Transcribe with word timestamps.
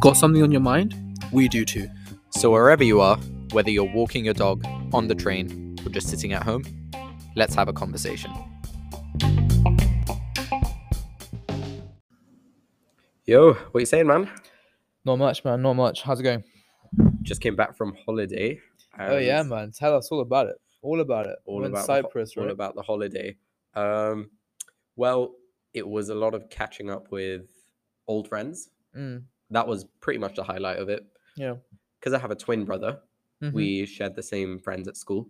Got 0.00 0.16
something 0.16 0.42
on 0.42 0.50
your 0.52 0.60
mind? 0.60 0.94
We 1.32 1.48
do 1.48 1.64
too. 1.64 1.88
So, 2.30 2.50
wherever 2.50 2.84
you 2.84 3.00
are, 3.00 3.16
whether 3.52 3.70
you're 3.70 3.90
walking 3.94 4.24
your 4.24 4.34
dog, 4.34 4.64
on 4.92 5.08
the 5.08 5.14
train, 5.14 5.76
or 5.84 5.90
just 5.90 6.08
sitting 6.08 6.32
at 6.32 6.42
home, 6.42 6.62
let's 7.36 7.54
have 7.54 7.68
a 7.68 7.72
conversation. 7.72 8.30
Yo, 13.26 13.54
what 13.54 13.80
you 13.80 13.86
saying, 13.86 14.06
man? 14.06 14.30
Not 15.04 15.16
much, 15.16 15.44
man. 15.44 15.62
Not 15.62 15.74
much. 15.74 16.02
How's 16.02 16.20
it 16.20 16.24
going? 16.24 16.44
Just 17.22 17.40
came 17.40 17.56
back 17.56 17.76
from 17.76 17.96
holiday. 18.04 18.60
oh 18.98 19.16
yeah, 19.16 19.42
man. 19.42 19.72
Tell 19.72 19.96
us 19.96 20.08
all 20.10 20.20
about 20.20 20.48
it. 20.48 20.56
All 20.82 21.00
about 21.00 21.26
it. 21.26 21.36
All 21.46 21.58
We're 21.60 21.66
in 21.66 21.70
about 21.72 21.86
the 21.86 21.92
ho- 21.94 22.02
Cyprus, 22.02 22.36
all 22.36 22.44
right? 22.44 22.52
about 22.52 22.74
the 22.74 22.82
holiday. 22.82 23.36
Um, 23.74 24.30
well, 24.96 25.32
it 25.74 25.86
was 25.86 26.08
a 26.08 26.14
lot 26.14 26.34
of 26.34 26.48
catching 26.50 26.88
up 26.90 27.10
with 27.10 27.46
old 28.06 28.28
friends. 28.28 28.70
Mm, 28.96 29.24
That 29.50 29.66
was 29.68 29.84
pretty 30.00 30.18
much 30.18 30.36
the 30.36 30.44
highlight 30.44 30.78
of 30.78 30.88
it. 30.88 31.04
yeah. 31.36 31.56
Because 31.98 32.12
I 32.12 32.18
have 32.18 32.30
a 32.30 32.36
twin 32.36 32.64
brother, 32.64 33.00
Mhm. 33.42 33.52
we 33.52 33.86
shared 33.86 34.14
the 34.14 34.22
same 34.22 34.58
friends 34.58 34.86
at 34.88 34.96
school. 34.96 35.28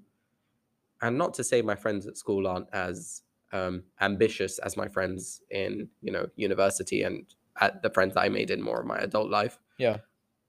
And 1.00 1.16
not 1.18 1.34
to 1.34 1.44
say 1.44 1.62
my 1.62 1.74
friends 1.76 2.06
at 2.06 2.16
school 2.16 2.46
aren't 2.46 2.68
as 2.72 3.22
um, 3.52 3.84
ambitious 4.00 4.58
as 4.58 4.76
my 4.76 4.88
friends 4.88 5.40
in 5.50 5.88
you 6.02 6.10
know 6.10 6.28
university 6.34 7.04
and 7.04 7.24
at 7.60 7.82
the 7.82 7.90
friends 7.90 8.16
I 8.16 8.28
made 8.28 8.50
in 8.50 8.60
more 8.60 8.80
of 8.80 8.86
my 8.86 8.98
adult 8.98 9.30
life. 9.30 9.60
Yeah. 9.78 9.98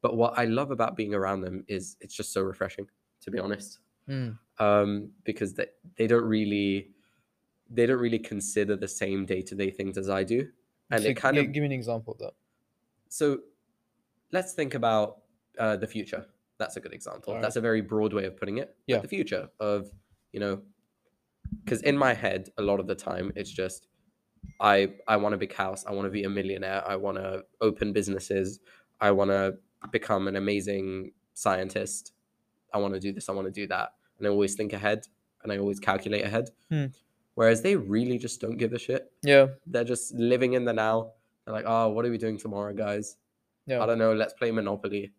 But 0.01 0.17
what 0.17 0.33
I 0.39 0.45
love 0.45 0.71
about 0.71 0.95
being 0.97 1.13
around 1.13 1.41
them 1.41 1.63
is 1.67 1.97
it's 2.01 2.15
just 2.15 2.33
so 2.33 2.41
refreshing, 2.41 2.89
to 3.21 3.29
be 3.29 3.37
honest. 3.37 3.77
Mm, 4.09 4.39
um, 4.59 5.11
because 5.23 5.53
they, 5.53 5.67
they 5.97 6.07
don't 6.07 6.23
really 6.25 6.94
they 7.69 7.85
don't 7.85 7.99
really 7.99 8.19
consider 8.19 8.75
the 8.75 8.87
same 8.87 9.25
day 9.25 9.41
to 9.41 9.55
day 9.55 9.71
things 9.71 9.97
as 9.97 10.09
I 10.09 10.23
do, 10.23 10.47
and 10.91 11.03
so 11.03 11.09
it 11.09 11.17
kind 11.17 11.37
of 11.37 11.51
give 11.51 11.61
me 11.61 11.67
an 11.67 11.71
example 11.71 12.13
of 12.13 12.19
that. 12.19 12.33
so. 13.09 13.39
Let's 14.31 14.53
think 14.53 14.73
about 14.73 15.19
uh, 15.59 15.77
the 15.77 15.87
future. 15.87 16.25
That's 16.57 16.75
a 16.75 16.81
good 16.81 16.93
example. 16.93 17.29
Alright. 17.29 17.43
That's 17.43 17.55
a 17.55 17.61
very 17.61 17.79
broad 17.79 18.11
way 18.11 18.25
of 18.25 18.35
putting 18.35 18.57
it. 18.57 18.75
Yeah. 18.87 18.97
the 18.97 19.07
future 19.07 19.49
of 19.59 19.91
you 20.33 20.39
know, 20.39 20.61
because 21.63 21.81
in 21.83 21.97
my 21.97 22.13
head, 22.13 22.49
a 22.57 22.61
lot 22.61 22.79
of 22.81 22.87
the 22.87 22.95
time, 22.95 23.31
it's 23.35 23.51
just 23.51 23.87
I 24.59 24.89
I 25.07 25.15
want 25.17 25.35
a 25.35 25.37
big 25.37 25.53
house. 25.53 25.85
I 25.85 25.91
want 25.91 26.05
to 26.07 26.09
be 26.09 26.23
a 26.23 26.29
millionaire. 26.29 26.83
I 26.85 26.95
want 26.95 27.17
to 27.17 27.45
open 27.61 27.93
businesses. 27.93 28.59
I 28.99 29.11
want 29.11 29.31
to 29.31 29.55
become 29.91 30.27
an 30.27 30.35
amazing 30.35 31.11
scientist. 31.33 32.13
I 32.73 32.77
want 32.79 32.93
to 32.93 32.99
do 32.99 33.13
this. 33.13 33.29
I 33.29 33.31
want 33.31 33.47
to 33.47 33.51
do 33.51 33.67
that. 33.67 33.93
And 34.17 34.27
I 34.27 34.29
always 34.29 34.55
think 34.55 34.73
ahead 34.73 35.07
and 35.43 35.51
I 35.51 35.57
always 35.57 35.79
calculate 35.79 36.25
ahead. 36.25 36.49
Hmm. 36.69 36.85
Whereas 37.35 37.61
they 37.61 37.75
really 37.75 38.17
just 38.17 38.41
don't 38.41 38.57
give 38.57 38.73
a 38.73 38.79
shit. 38.79 39.11
Yeah. 39.21 39.47
They're 39.67 39.83
just 39.83 40.13
living 40.15 40.53
in 40.53 40.65
the 40.65 40.73
now. 40.73 41.11
They're 41.45 41.53
like, 41.53 41.65
oh, 41.67 41.89
what 41.89 42.05
are 42.05 42.09
we 42.09 42.17
doing 42.17 42.37
tomorrow, 42.37 42.73
guys? 42.73 43.17
Yeah. 43.67 43.83
I 43.83 43.85
don't 43.85 43.97
know. 43.97 44.13
Let's 44.13 44.33
play 44.33 44.51
Monopoly. 44.51 45.11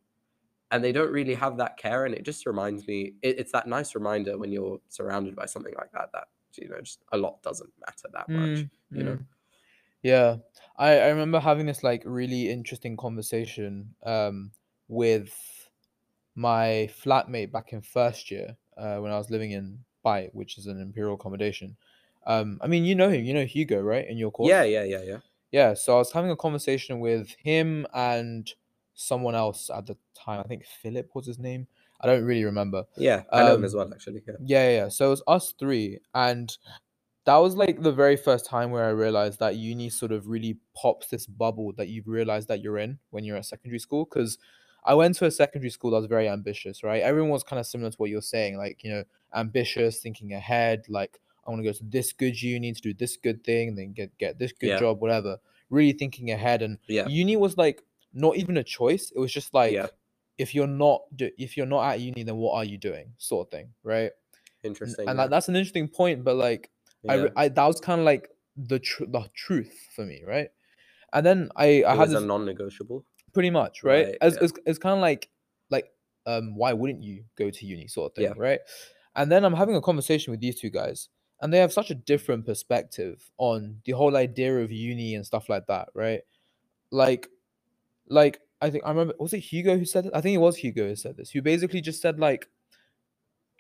And 0.71 0.83
they 0.83 0.93
don't 0.93 1.13
really 1.13 1.35
have 1.35 1.59
that 1.59 1.77
care. 1.77 2.07
And 2.07 2.15
it 2.15 2.25
just 2.25 2.47
reminds 2.47 2.87
me, 2.89 3.15
it, 3.23 3.39
it's 3.39 3.53
that 3.53 3.69
nice 3.69 3.95
reminder 3.95 4.37
when 4.39 4.51
you're 4.51 4.81
surrounded 4.89 5.37
by 5.37 5.47
something 5.47 5.75
like 5.77 5.93
that, 5.93 6.11
that, 6.13 6.25
you 6.57 6.69
know, 6.69 6.81
just 6.81 7.01
a 7.13 7.19
lot 7.19 7.43
doesn't 7.43 7.71
matter 7.87 8.09
that 8.13 8.29
much, 8.29 8.49
Mm, 8.49 8.71
you 8.91 9.05
know? 9.05 9.13
mm. 9.13 9.25
Yeah, 10.03 10.37
I, 10.79 10.99
I 10.99 11.09
remember 11.09 11.39
having 11.39 11.67
this 11.67 11.83
like 11.83 12.03
really 12.05 12.49
interesting 12.51 12.97
conversation 12.97 13.95
um 14.05 14.53
with 14.89 15.35
my 16.37 16.89
flatmate 17.05 17.51
back 17.51 17.73
in 17.73 17.81
first 17.81 18.31
year 18.31 18.57
uh, 18.77 18.99
when 18.99 19.11
I 19.11 19.19
was 19.19 19.31
living 19.31 19.53
in 19.53 19.79
Beit, 20.05 20.35
which 20.35 20.59
is 20.59 20.67
an 20.67 20.81
imperial 20.81 21.15
accommodation. 21.15 21.77
Um, 22.27 22.59
I 22.61 22.67
mean, 22.67 22.85
you 22.85 22.95
know 22.95 23.09
him, 23.09 23.25
you 23.25 23.33
know 23.35 23.45
Hugo, 23.45 23.81
right? 23.81 24.07
In 24.07 24.19
your 24.19 24.31
course. 24.31 24.49
Yeah, 24.49 24.65
yeah, 24.65 24.85
yeah, 24.85 25.03
yeah. 25.03 25.19
Yeah, 25.53 25.75
so 25.75 25.95
I 25.95 25.99
was 25.99 26.13
having 26.13 26.31
a 26.31 26.37
conversation 26.37 26.99
with 27.01 27.31
him 27.43 27.87
and 27.95 28.53
someone 28.95 29.35
else 29.35 29.71
at 29.71 29.87
the 29.87 29.97
time. 30.15 30.41
I 30.41 30.43
think 30.43 30.65
Philip 30.83 31.11
was 31.15 31.27
his 31.27 31.39
name. 31.39 31.69
I 32.01 32.07
don't 32.07 32.25
really 32.25 32.45
remember. 32.45 32.85
Yeah, 32.97 33.23
I 33.33 33.43
know 33.43 33.55
him 33.55 33.61
Um, 33.61 33.65
as 33.65 33.75
well, 33.75 33.91
actually. 33.93 34.23
Yeah. 34.27 34.35
Yeah, 34.45 34.71
yeah. 34.71 34.89
So 34.89 35.07
it 35.07 35.11
was 35.11 35.23
us 35.29 35.55
three, 35.59 36.01
and 36.15 36.55
that 37.25 37.37
was 37.37 37.57
like 37.57 37.81
the 37.83 37.93
very 37.93 38.17
first 38.17 38.45
time 38.45 38.71
where 38.71 38.85
I 38.85 38.91
realized 38.91 39.39
that 39.39 39.57
uni 39.57 39.89
sort 39.89 40.13
of 40.13 40.27
really 40.27 40.59
pops 40.77 41.09
this 41.09 41.27
bubble 41.27 41.73
that 41.77 41.89
you 41.89 42.03
realize 42.07 42.47
that 42.47 42.61
you're 42.61 42.79
in 42.79 42.99
when 43.11 43.25
you're 43.25 43.37
at 43.37 43.47
secondary 43.47 43.79
school. 43.79 44.05
Because 44.05 44.39
I 44.85 44.95
went 44.95 45.15
to 45.17 45.27
a 45.27 45.31
secondary 45.31 45.71
school 45.71 45.91
that 45.93 45.99
was 45.99 46.07
very 46.07 46.29
ambitious, 46.29 46.83
right? 46.83 47.03
Everyone 47.03 47.31
was 47.31 47.43
kind 47.43 47.59
of 47.61 47.67
similar 47.67 47.91
to 47.91 47.97
what 47.97 48.11
you're 48.11 48.21
saying, 48.21 48.59
like 48.59 48.83
you 48.85 48.91
know, 48.91 49.05
ambitious, 49.35 50.01
thinking 50.01 50.33
ahead, 50.35 50.85
like 50.89 51.19
I 51.47 51.51
want 51.51 51.61
to 51.63 51.65
go 51.65 51.73
to 51.73 51.85
this 51.85 52.13
good 52.13 52.41
uni 52.43 52.73
to 52.73 52.81
do 52.81 52.93
this 52.95 53.17
good 53.17 53.45
thing, 53.45 53.69
and 53.69 53.79
then 53.79 53.93
get 53.93 54.17
get 54.19 54.39
this 54.39 54.53
good 54.53 54.69
Yeah. 54.71 54.79
job, 54.81 55.01
whatever. 55.01 55.39
Really 55.71 55.93
thinking 55.93 56.31
ahead, 56.31 56.63
and 56.63 56.79
Yeah. 56.89 57.07
uni 57.09 57.37
was 57.37 57.57
like 57.57 57.83
not 58.13 58.37
even 58.37 58.57
a 58.57 58.65
choice. 58.65 59.13
It 59.15 59.19
was 59.19 59.33
just 59.33 59.53
like 59.55 59.73
Yeah. 59.73 59.89
if 60.39 60.55
you're 60.55 60.67
not 60.67 61.03
if 61.19 61.57
you're 61.57 61.67
not 61.67 61.85
at 61.93 62.01
uni, 62.01 62.23
then 62.23 62.37
what 62.37 62.55
are 62.55 62.65
you 62.65 62.79
doing, 62.79 63.13
sort 63.19 63.47
of 63.47 63.51
thing, 63.51 63.73
right? 63.83 64.11
Interesting. 64.65 65.09
and 65.09 65.19
that, 65.19 65.31
that's 65.31 65.49
an 65.49 65.55
interesting 65.55 65.87
point 65.87 66.25
but 66.25 66.35
like 66.35 66.71
I, 67.09 67.29
I 67.37 67.49
that 67.49 67.67
was 67.67 67.79
kind 67.79 68.01
of 68.01 68.05
like 68.05 68.29
the 68.57 68.81
tr- 68.81 69.05
the 69.07 69.29
truth 69.33 69.73
for 69.95 70.05
me 70.05 70.25
right 70.27 70.49
and 71.13 71.25
then 71.25 71.51
i 71.55 71.85
i 71.85 71.93
it 71.93 71.97
had 71.99 72.09
this 72.11 72.21
a 72.23 72.27
non-negotiable. 72.27 73.05
pretty 73.33 73.51
much 73.51 73.85
right, 73.85 74.07
Right, 74.07 74.19
as 74.21 74.37
it's, 74.39 74.53
it's 74.67 74.79
kind 74.81 74.95
of 74.95 75.01
like 75.01 75.29
like 75.71 75.87
um 76.27 76.57
why 76.57 76.73
wouldn't 76.73 77.05
you 77.05 77.25
go 77.37 77.49
to 77.49 77.67
uni 77.67 77.87
sort 77.87 78.11
of 78.11 78.17
thing 78.17 78.33
right 78.37 78.59
and 79.15 79.31
then 79.31 79.45
i'm 79.45 79.55
having 79.55 79.77
a 79.77 79.81
conversation 79.81 80.33
with 80.33 80.41
these 80.41 80.59
two 80.59 80.71
guys 80.71 81.11
and 81.41 81.53
they 81.53 81.59
have 81.59 81.73
such 81.73 81.91
a 81.91 81.95
different 81.95 82.47
perspective 82.47 83.31
on 83.39 83.81
the 83.85 83.93
whole 83.93 84.17
idea 84.17 84.59
of 84.59 84.73
uni 84.73 85.15
and 85.15 85.27
stuff 85.27 85.49
like 85.49 85.67
that 85.67 85.89
right 85.95 86.23
like 86.91 87.29
like 88.09 88.41
i 88.61 88.71
think 88.71 88.85
i 88.85 88.89
remember 88.91 89.15
was 89.19 89.33
it 89.33 89.41
hugo 89.41 89.77
who 89.77 89.85
said 89.85 90.07
it 90.07 90.13
i 90.15 90.21
think 90.21 90.35
it 90.35 90.39
was 90.39 90.57
hugo 90.57 90.89
who 90.89 90.97
said 90.97 91.17
this 91.17 91.31
who 91.31 91.43
basically 91.43 91.81
just 91.81 92.01
said 92.01 92.19
like 92.19 92.49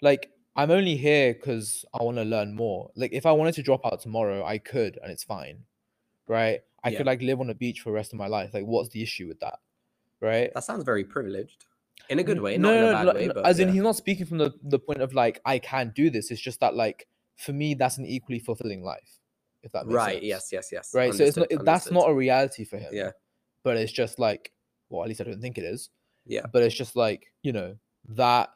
like 0.02 0.30
i'm 0.54 0.70
only 0.70 0.96
here 0.96 1.34
because 1.34 1.84
i 1.98 2.02
want 2.02 2.16
to 2.16 2.24
learn 2.24 2.54
more 2.54 2.90
like 2.96 3.12
if 3.12 3.26
i 3.26 3.32
wanted 3.32 3.54
to 3.54 3.62
drop 3.62 3.84
out 3.84 4.00
tomorrow 4.00 4.44
i 4.44 4.58
could 4.58 4.98
and 5.02 5.10
it's 5.12 5.24
fine 5.24 5.58
right 6.28 6.60
i 6.84 6.90
Yeah. 6.90 6.98
could 6.98 7.06
like 7.06 7.20
live 7.22 7.40
on 7.40 7.50
a 7.50 7.54
beach 7.54 7.80
for 7.80 7.90
the 7.90 7.94
rest 7.94 8.12
of 8.12 8.18
my 8.18 8.26
life 8.26 8.54
like 8.54 8.64
what's 8.64 8.88
the 8.90 9.02
issue 9.02 9.26
with 9.28 9.40
that 9.40 9.58
right 10.20 10.50
That 10.54 10.64
sounds 10.64 10.84
very 10.84 11.04
privileged. 11.04 11.64
In 12.08 12.20
a 12.20 12.22
good 12.22 12.40
way, 12.40 12.56
not 12.56 12.74
in 12.76 12.84
a 12.84 12.92
bad 12.92 13.06
like, 13.06 13.14
way, 13.16 13.26
no, 13.26 13.34
but 13.34 13.46
as 13.46 13.58
in 13.58 13.68
he's 13.72 13.82
not 13.82 13.96
speaking 13.96 14.26
from 14.26 14.38
the, 14.38 14.54
the 14.62 14.78
point 14.78 15.02
of 15.02 15.12
like 15.12 15.40
I 15.44 15.58
can 15.58 15.92
do 15.94 16.08
this. 16.08 16.30
It's 16.30 16.40
just 16.40 16.60
that 16.60 16.74
like 16.76 17.06
for 17.36 17.52
me 17.52 17.74
that's 17.74 17.98
an 17.98 18.06
equally 18.06 18.38
fulfilling 18.38 18.82
life, 18.82 19.20
if 19.62 19.72
that 19.72 19.86
makes 19.86 19.94
right. 19.94 20.12
sense. 20.14 20.24
Yes, 20.24 20.48
yes, 20.52 20.68
yes. 20.72 20.90
Right. 20.94 21.14
so 21.14 21.24
it's 21.24 21.36
not 21.36 21.48
that's 21.64 21.90
not 21.90 22.08
a 22.08 22.14
reality 22.14 22.64
for 22.64 22.78
him. 22.78 22.90
Yeah. 22.92 23.10
But 23.62 23.76
it's 23.76 23.92
just 23.92 24.18
like 24.18 24.52
well, 24.88 25.02
at 25.02 25.08
least 25.08 25.20
I 25.20 25.24
don't 25.24 25.40
think 25.40 25.58
it 25.58 25.64
is. 25.64 25.90
Yeah. 26.24 26.46
But 26.52 26.62
it's 26.62 26.74
just 26.74 26.96
like 26.96 27.32
you 27.42 27.52
know 27.52 27.76
that 28.10 28.50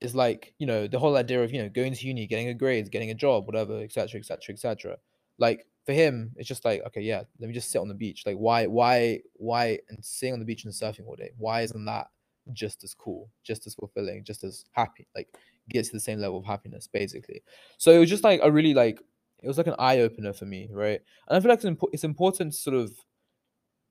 is 0.00 0.14
like 0.14 0.52
you 0.58 0.66
know 0.66 0.86
the 0.86 0.98
whole 0.98 1.16
idea 1.16 1.42
of 1.42 1.52
you 1.52 1.62
know 1.62 1.68
going 1.68 1.94
to 1.94 2.06
uni, 2.06 2.26
getting 2.26 2.48
a 2.48 2.54
grades, 2.54 2.88
getting 2.88 3.10
a 3.10 3.14
job, 3.14 3.46
whatever, 3.46 3.82
etc., 3.82 4.20
etc., 4.20 4.52
etc. 4.52 4.96
Like 5.38 5.66
for 5.84 5.92
him, 5.92 6.32
it's 6.36 6.48
just 6.48 6.64
like 6.64 6.82
okay, 6.86 7.00
yeah, 7.00 7.22
let 7.38 7.48
me 7.48 7.54
just 7.54 7.70
sit 7.70 7.80
on 7.80 7.88
the 7.88 7.94
beach. 7.94 8.24
Like 8.26 8.36
why, 8.36 8.66
why, 8.66 9.20
why, 9.34 9.78
and 9.88 10.04
sitting 10.04 10.32
on 10.32 10.38
the 10.38 10.44
beach 10.44 10.64
and 10.64 10.72
surfing 10.72 11.06
all 11.06 11.16
day. 11.16 11.30
Why 11.38 11.62
isn't 11.62 11.84
that 11.86 12.08
just 12.52 12.84
as 12.84 12.94
cool, 12.94 13.30
just 13.42 13.66
as 13.66 13.74
fulfilling, 13.74 14.24
just 14.24 14.44
as 14.44 14.64
happy? 14.72 15.06
Like 15.14 15.28
gets 15.68 15.88
to 15.88 15.96
the 15.96 16.00
same 16.00 16.20
level 16.20 16.38
of 16.38 16.44
happiness, 16.44 16.86
basically. 16.86 17.42
So 17.78 17.90
it 17.90 17.98
was 17.98 18.10
just 18.10 18.24
like 18.24 18.40
a 18.42 18.50
really 18.50 18.74
like 18.74 19.00
it 19.42 19.48
was 19.48 19.58
like 19.58 19.66
an 19.66 19.74
eye 19.78 20.00
opener 20.00 20.32
for 20.32 20.46
me, 20.46 20.68
right? 20.72 21.00
And 21.28 21.36
I 21.36 21.40
feel 21.40 21.50
like 21.50 21.58
it's, 21.62 21.66
impo- 21.66 21.90
it's 21.92 22.04
important 22.04 22.52
to 22.52 22.58
sort 22.58 22.76
of 22.76 22.92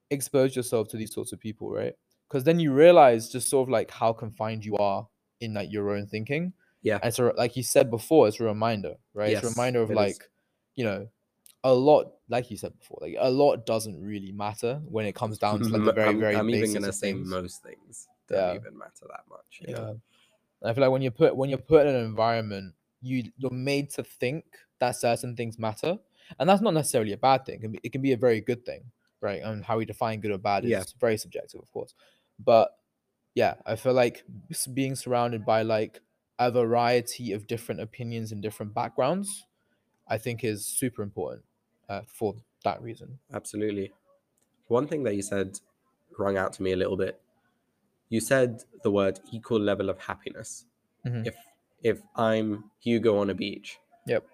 expose 0.09 0.55
yourself 0.55 0.87
to 0.89 0.97
these 0.97 1.13
sorts 1.13 1.31
of 1.31 1.39
people, 1.39 1.71
right? 1.71 1.93
Because 2.27 2.43
then 2.43 2.59
you 2.59 2.73
realize 2.73 3.29
just 3.29 3.49
sort 3.49 3.67
of 3.67 3.71
like 3.71 3.91
how 3.91 4.13
confined 4.13 4.65
you 4.65 4.77
are 4.77 5.07
in 5.41 5.53
like 5.53 5.71
your 5.71 5.91
own 5.91 6.07
thinking. 6.07 6.53
Yeah. 6.81 6.99
And 7.03 7.13
so, 7.13 7.33
like 7.37 7.55
you 7.55 7.63
said 7.63 7.89
before, 7.89 8.27
it's 8.27 8.39
a 8.39 8.43
reminder, 8.43 8.95
right? 9.13 9.31
it's 9.31 9.43
a 9.43 9.49
reminder 9.49 9.81
of 9.81 9.91
it 9.91 9.93
is. 9.93 9.97
like, 9.97 10.29
you 10.75 10.83
know, 10.83 11.07
a 11.63 11.73
lot, 11.73 12.13
like 12.29 12.51
you 12.51 12.57
said 12.57 12.77
before, 12.77 12.99
like 13.01 13.15
a 13.19 13.29
lot 13.29 13.65
doesn't 13.65 13.99
really 13.99 14.31
matter 14.31 14.81
when 14.85 15.05
it 15.05 15.15
comes 15.15 15.37
down 15.37 15.61
to 15.61 15.69
like 15.69 15.83
the 15.83 15.89
M- 15.89 15.95
very, 15.95 16.09
I'm, 16.09 16.19
very 16.19 16.35
I'm 16.35 16.49
even 16.49 16.73
gonna 16.73 16.93
say 16.93 17.13
things. 17.13 17.27
most 17.27 17.63
things 17.63 18.07
don't 18.27 18.37
Yeah. 18.39 18.53
even 18.55 18.77
matter 18.77 19.05
that 19.09 19.23
much. 19.29 19.59
you 19.61 19.73
Yeah. 19.73 19.79
know? 19.81 20.01
I 20.63 20.73
feel 20.73 20.81
like 20.81 20.91
when 20.91 21.01
you're 21.01 21.11
put 21.11 21.35
when 21.35 21.49
you're 21.49 21.59
put 21.59 21.85
in 21.85 21.95
an 21.95 22.05
environment, 22.05 22.75
you 23.01 23.31
you're 23.37 23.51
made 23.51 23.89
to 23.91 24.03
think 24.03 24.45
that 24.79 24.91
certain 24.95 25.35
things 25.35 25.59
matter, 25.59 25.97
and 26.39 26.49
that's 26.49 26.61
not 26.61 26.73
necessarily 26.73 27.11
a 27.13 27.17
bad 27.17 27.45
thing. 27.45 27.55
It 27.55 27.61
can 27.61 27.71
be, 27.71 27.79
it 27.83 27.91
can 27.91 28.01
be 28.01 28.13
a 28.13 28.17
very 28.17 28.41
good 28.41 28.65
thing, 28.65 28.91
right? 29.21 29.41
And 29.43 29.63
how 29.63 29.77
we 29.77 29.85
define 29.85 30.21
good 30.21 30.31
or 30.31 30.37
bad 30.37 30.65
is 30.65 30.71
Yeah. 30.71 30.83
very 30.99 31.17
subjective, 31.17 31.61
of 31.61 31.71
course. 31.71 31.93
But 32.39 32.77
yeah, 33.35 33.55
I 33.65 33.75
feel 33.75 33.93
like 33.93 34.23
being 34.73 34.95
surrounded 34.95 35.45
by 35.45 35.61
like 35.61 36.01
a 36.39 36.49
variety 36.51 37.31
of 37.33 37.47
different 37.47 37.81
opinions 37.81 38.31
and 38.31 38.41
different 38.41 38.73
backgrounds, 38.73 39.45
I 40.07 40.17
think 40.17 40.43
is 40.43 40.65
super 40.65 41.03
important 41.03 41.45
uh, 41.89 42.01
for 42.07 42.35
that 42.63 42.81
reason. 42.81 43.19
Absolutely. 43.33 43.93
One 44.67 44.87
thing 44.87 45.03
that 45.03 45.15
you 45.15 45.21
said 45.21 45.59
rung 46.17 46.37
out 46.37 46.53
to 46.53 46.63
me 46.63 46.71
a 46.71 46.75
little 46.75 46.97
bit. 46.97 47.21
You 48.09 48.19
said 48.21 48.63
the 48.83 48.91
word 48.91 49.19
equal 49.31 49.59
level 49.59 49.89
of 49.89 49.99
happiness. 49.99 50.65
Mhm. 51.05 51.25
If 51.27 51.35
if 51.83 52.01
I'm 52.15 52.71
Hugo 52.79 53.17
on 53.17 53.29
a 53.29 53.35
beach, 53.35 53.77
Yep. 54.07 54.27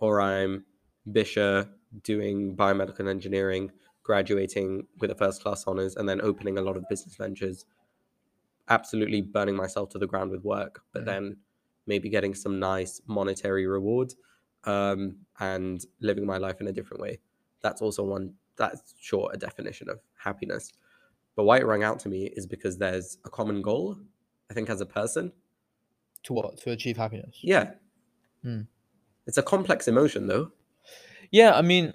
or 0.00 0.20
I'm 0.20 0.66
Bisha 1.08 1.70
doing 2.02 2.54
biomedical 2.56 3.08
engineering, 3.08 3.72
graduating 4.02 4.86
with 4.98 5.10
a 5.10 5.14
first 5.14 5.42
class 5.42 5.66
honors, 5.66 5.96
and 5.96 6.08
then 6.08 6.20
opening 6.20 6.58
a 6.58 6.62
lot 6.62 6.76
of 6.76 6.84
business 6.88 7.16
ventures, 7.16 7.64
absolutely 8.68 9.22
burning 9.22 9.56
myself 9.56 9.88
to 9.90 9.98
the 9.98 10.06
ground 10.06 10.30
with 10.30 10.44
work, 10.44 10.82
but 10.92 11.02
Mhm. 11.02 11.06
then 11.06 11.36
maybe 11.86 12.08
getting 12.10 12.34
some 12.34 12.58
nice 12.58 13.00
monetary 13.06 13.66
reward 13.66 14.14
um, 14.64 15.24
and 15.38 15.86
living 16.00 16.26
my 16.26 16.36
life 16.36 16.60
in 16.60 16.66
a 16.66 16.72
different 16.72 17.00
way. 17.00 17.18
That's 17.60 17.80
also 17.80 18.04
one, 18.04 18.36
that's 18.56 18.94
sure 18.98 19.30
a 19.32 19.36
definition 19.38 19.88
of 19.88 20.00
happiness. 20.16 20.72
But 21.38 21.44
why 21.44 21.58
it 21.58 21.66
rang 21.66 21.84
out 21.84 22.00
to 22.00 22.08
me 22.08 22.24
is 22.26 22.48
because 22.48 22.78
there's 22.78 23.18
a 23.24 23.30
common 23.30 23.62
goal, 23.62 23.96
I 24.50 24.54
think, 24.54 24.68
as 24.68 24.80
a 24.80 24.86
person. 24.86 25.30
To 26.24 26.32
what? 26.32 26.58
To 26.62 26.72
achieve 26.72 26.96
happiness. 26.96 27.38
Yeah. 27.42 27.74
Hmm. 28.42 28.62
It's 29.28 29.38
a 29.38 29.42
complex 29.44 29.86
emotion, 29.86 30.26
though. 30.26 30.50
Yeah, 31.30 31.54
I 31.54 31.62
mean, 31.62 31.92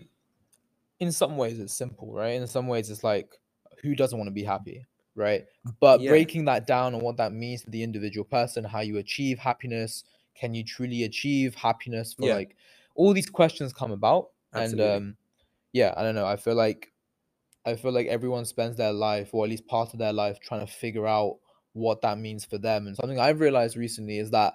in 1.02 1.12
some 1.12 1.36
ways 1.36 1.60
it's 1.60 1.74
simple, 1.74 2.14
right? 2.14 2.40
In 2.40 2.48
some 2.48 2.68
ways 2.70 2.90
it's 2.90 3.04
like, 3.04 3.36
who 3.82 3.96
doesn't 3.96 4.18
want 4.18 4.30
to 4.30 4.34
be 4.34 4.46
happy, 4.46 4.86
right? 5.14 5.44
But 5.82 6.00
Yeah. 6.00 6.12
breaking 6.12 6.46
that 6.46 6.66
down 6.66 6.94
and 6.94 7.04
what 7.04 7.18
that 7.18 7.34
means 7.34 7.64
to 7.64 7.70
the 7.70 7.84
individual 7.84 8.24
person, 8.24 8.64
how 8.64 8.80
you 8.80 8.98
achieve 9.00 9.40
happiness, 9.40 10.06
can 10.36 10.54
you 10.54 10.64
truly 10.64 11.04
achieve 11.04 11.54
happiness? 11.54 12.14
For 12.14 12.28
Yeah. 12.28 12.36
like, 12.36 12.56
all 12.96 13.12
these 13.12 13.30
questions 13.30 13.74
come 13.74 13.92
about, 13.92 14.30
Absolutely. 14.54 14.86
and 14.86 14.96
um, 15.04 15.18
yeah, 15.74 15.94
I 15.98 16.02
don't 16.02 16.16
know. 16.16 16.26
I 16.26 16.38
feel 16.38 16.56
like, 16.56 16.93
I 17.66 17.76
feel 17.76 17.92
like 17.92 18.08
everyone 18.08 18.46
spends 18.46 18.76
their 18.78 18.92
life, 18.94 19.30
or 19.34 19.46
at 19.46 19.50
least 19.50 19.68
part 19.68 19.94
of 19.94 20.00
their 20.00 20.14
life, 20.14 20.40
trying 20.40 20.66
to 20.66 20.72
figure 20.72 21.08
out 21.08 21.38
what 21.74 22.02
that 22.02 22.18
means 22.20 22.46
for 22.46 22.58
them. 22.58 22.88
And 22.88 22.96
something 22.96 23.20
I've 23.20 23.40
realized 23.40 23.78
recently 23.78 24.20
is 24.20 24.32
that 24.32 24.54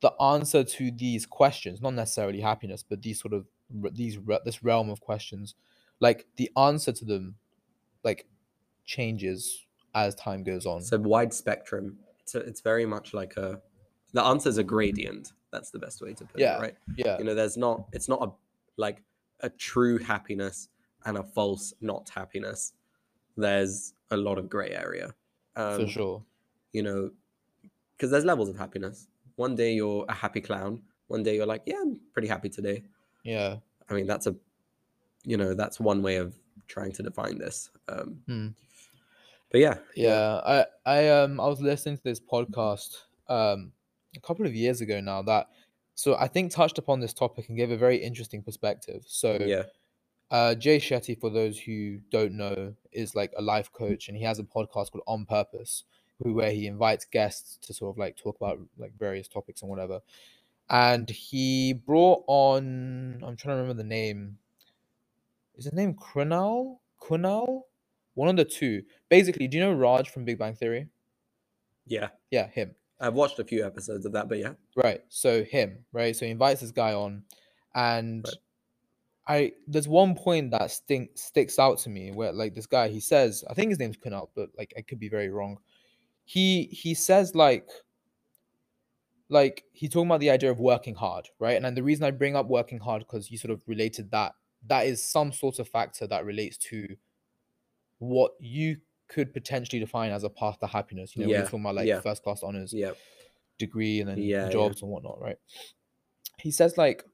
the 0.00 0.10
answer 0.20 0.64
to 0.64 0.90
these 0.90 1.26
questions, 1.26 1.80
not 1.80 1.94
necessarily 1.94 2.40
happiness, 2.40 2.82
but 2.82 3.02
these 3.02 3.20
sort 3.20 3.32
of 3.34 3.46
these 3.92 4.18
this 4.44 4.62
realm 4.62 4.90
of 4.90 5.00
questions, 5.00 5.54
like 6.00 6.26
the 6.36 6.50
answer 6.56 6.92
to 6.92 7.04
them, 7.04 7.36
like 8.02 8.26
changes 8.84 9.64
as 9.94 10.14
time 10.14 10.42
goes 10.42 10.66
on. 10.66 10.78
It's 10.78 10.92
a 10.92 10.98
wide 10.98 11.32
spectrum. 11.32 11.98
It's, 12.20 12.34
a, 12.34 12.40
it's 12.40 12.60
very 12.60 12.84
much 12.86 13.14
like 13.14 13.36
a, 13.36 13.60
the 14.12 14.22
answer 14.22 14.48
is 14.48 14.58
a 14.58 14.64
gradient. 14.64 15.32
That's 15.52 15.70
the 15.70 15.78
best 15.78 16.02
way 16.02 16.12
to 16.14 16.24
put 16.24 16.40
Yeah. 16.40 16.56
it, 16.58 16.60
right? 16.60 16.74
yeah, 16.96 17.18
You 17.18 17.24
know, 17.24 17.34
there's 17.34 17.56
not, 17.56 17.86
it's 17.92 18.08
not 18.08 18.20
a, 18.22 18.32
like 18.76 19.02
a 19.40 19.48
true 19.50 19.98
happiness 19.98 20.68
and 21.04 21.18
a 21.18 21.22
false 21.22 21.74
not 21.80 22.08
happiness. 22.08 22.72
There's 23.36 23.94
a 24.10 24.16
lot 24.16 24.38
of 24.38 24.48
gray 24.48 24.70
area. 24.70 25.14
Um, 25.56 25.82
for 25.82 25.88
sure. 25.88 26.22
you 26.72 26.82
know, 26.82 27.10
because 27.96 28.10
there's 28.10 28.24
levels 28.24 28.48
of 28.48 28.58
happiness. 28.58 29.08
One 29.36 29.54
day 29.54 29.72
you're 29.74 30.04
a 30.08 30.12
happy 30.14 30.40
clown. 30.40 30.82
One 31.08 31.22
day 31.22 31.36
you're 31.36 31.46
like, 31.46 31.62
yeah, 31.66 31.76
I'm 31.80 32.00
pretty 32.12 32.28
happy 32.28 32.48
today. 32.48 32.82
Yeah, 33.24 33.56
I 33.88 33.94
mean, 33.94 34.06
that's 34.06 34.26
a, 34.26 34.34
you 35.24 35.36
know, 35.36 35.54
that's 35.54 35.78
one 35.78 36.02
way 36.02 36.16
of 36.16 36.34
trying 36.66 36.92
to 36.92 37.02
define 37.02 37.38
this. 37.38 37.70
Um, 37.88 38.20
Hmm. 38.26 38.48
But 39.50 39.60
yeah, 39.60 39.78
yeah. 39.94 40.40
I 40.44 40.66
I 40.84 41.08
um 41.10 41.38
I 41.38 41.46
was 41.46 41.60
listening 41.60 41.96
to 41.98 42.02
this 42.02 42.18
podcast 42.20 42.96
um 43.28 43.72
a 44.16 44.20
couple 44.20 44.46
of 44.46 44.54
years 44.54 44.80
ago 44.80 45.00
now 45.00 45.22
that 45.22 45.48
so 45.94 46.16
I 46.16 46.26
think 46.26 46.50
touched 46.50 46.78
upon 46.78 46.98
this 46.98 47.12
topic 47.14 47.48
and 47.48 47.56
gave 47.56 47.70
a 47.70 47.76
very 47.76 47.96
interesting 47.96 48.42
perspective. 48.42 49.04
So 49.06 49.38
yeah, 49.40 49.62
Uh, 50.34 50.52
Jay 50.52 50.80
Shetty, 50.80 51.16
for 51.20 51.30
those 51.30 51.60
who 51.60 51.98
don't 52.10 52.32
know, 52.32 52.74
is 52.90 53.14
like 53.14 53.32
a 53.36 53.42
life 53.42 53.72
coach, 53.72 54.08
and 54.08 54.16
he 54.16 54.24
has 54.24 54.40
a 54.40 54.42
podcast 54.42 54.90
called 54.90 55.04
On 55.06 55.24
Purpose, 55.24 55.84
where 56.18 56.50
he 56.50 56.66
invites 56.66 57.04
guests 57.04 57.56
to 57.64 57.72
sort 57.72 57.94
of 57.94 57.98
like 57.98 58.16
talk 58.16 58.36
about 58.40 58.58
like 58.76 58.98
various 58.98 59.28
topics 59.28 59.62
and 59.62 59.70
whatever. 59.70 60.00
And 60.68 61.08
he 61.08 61.72
brought 61.72 62.24
on, 62.26 63.22
I'm 63.24 63.36
trying 63.36 63.54
to 63.54 63.60
remember 63.62 63.80
the 63.80 63.88
name. 63.88 64.38
Is 65.54 65.66
his 65.66 65.72
name 65.72 65.94
Kunal? 65.94 66.78
Kunal? 67.00 67.62
One 68.14 68.28
of 68.28 68.34
the 68.34 68.44
two. 68.44 68.82
Basically, 69.08 69.46
do 69.46 69.56
you 69.56 69.62
know 69.62 69.72
Raj 69.72 70.10
from 70.10 70.24
Big 70.24 70.40
Bang 70.40 70.56
Theory? 70.56 70.88
yeah. 71.86 72.08
Yeah, 72.32 72.48
him. 72.48 72.74
I've 72.98 73.14
watched 73.14 73.38
a 73.38 73.44
few 73.44 73.64
episodes 73.64 74.04
of 74.04 74.10
that, 74.14 74.28
but 74.28 74.38
yeah, 74.38 74.54
Right. 74.74 75.00
So 75.10 75.44
him, 75.44 75.84
right? 75.92 76.16
So 76.16 76.24
he 76.24 76.32
invites 76.32 76.60
this 76.60 76.72
guy 76.72 76.92
on, 76.92 77.22
and 77.76 78.24
Right. 78.24 78.34
I 79.26 79.52
there's 79.66 79.88
one 79.88 80.14
point 80.14 80.50
that 80.50 80.70
stink 80.70 81.10
sticks 81.14 81.58
out 81.58 81.78
to 81.78 81.90
me 81.90 82.10
where 82.12 82.32
like 82.32 82.54
this 82.54 82.66
guy 82.66 82.88
he 82.88 83.00
says 83.00 83.44
I 83.48 83.54
think 83.54 83.70
his 83.70 83.78
name's 83.78 83.96
Kunal, 83.96 84.28
but 84.34 84.50
like 84.58 84.74
I 84.76 84.82
could 84.82 84.98
be 84.98 85.08
very 85.08 85.30
wrong. 85.30 85.58
He 86.24 86.64
he 86.64 86.94
says 86.94 87.34
like 87.34 87.68
like 89.28 89.64
he's 89.72 89.90
talking 89.90 90.08
about 90.08 90.20
the 90.20 90.30
idea 90.30 90.50
of 90.50 90.60
working 90.60 90.94
hard, 90.94 91.28
right? 91.38 91.56
And 91.56 91.64
then 91.64 91.74
the 91.74 91.82
reason 91.82 92.04
I 92.04 92.10
bring 92.10 92.36
up 92.36 92.46
working 92.46 92.78
hard 92.78 93.00
because 93.00 93.30
you 93.30 93.38
sort 93.38 93.52
of 93.52 93.62
related 93.66 94.10
that 94.10 94.34
that 94.66 94.86
is 94.86 95.02
some 95.02 95.32
sort 95.32 95.58
of 95.58 95.68
factor 95.68 96.06
that 96.06 96.24
relates 96.24 96.56
to 96.56 96.96
what 97.98 98.32
you 98.38 98.76
could 99.08 99.32
potentially 99.32 99.80
define 99.80 100.12
as 100.12 100.24
a 100.24 100.30
path 100.30 100.58
to 100.60 100.66
happiness. 100.66 101.14
You 101.16 101.22
know, 101.22 101.30
Yeah, 101.30 101.38
you're 101.38 101.46
talking 101.46 101.60
about 101.60 101.76
like 101.76 101.86
yeah. 101.86 102.00
first 102.00 102.22
class 102.22 102.42
honors 102.42 102.72
yeah, 102.72 102.92
degree 103.58 104.00
and 104.00 104.08
then 104.08 104.18
yeah. 104.18 104.48
jobs 104.48 104.82
and 104.82 104.90
whatnot, 104.90 105.20
right? 105.20 105.36
He 106.38 106.50
says 106.50 106.76
like, 106.76 107.04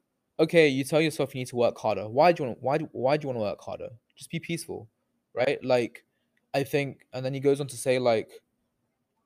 okay, 0.41 0.67
you 0.67 0.83
tell 0.83 0.99
yourself 0.99 1.33
you 1.33 1.39
need 1.39 1.47
to 1.47 1.55
work 1.55 1.77
harder. 1.77 2.09
Why 2.09 2.31
do 2.31 2.43
you 2.43 2.49
want? 2.49 2.61
Why 2.61 2.77
do 2.77 2.89
Why 2.91 3.17
do 3.17 3.23
you 3.23 3.27
want 3.27 3.37
to 3.37 3.41
work 3.41 3.61
harder? 3.61 3.89
Just 4.15 4.29
be 4.29 4.39
peaceful, 4.39 4.89
right? 5.33 5.63
Like, 5.63 6.03
I 6.53 6.63
think, 6.63 7.05
and 7.13 7.23
then 7.25 7.33
he 7.33 7.39
goes 7.39 7.61
on 7.61 7.67
to 7.67 7.77
say 7.77 7.99
like, 7.99 8.29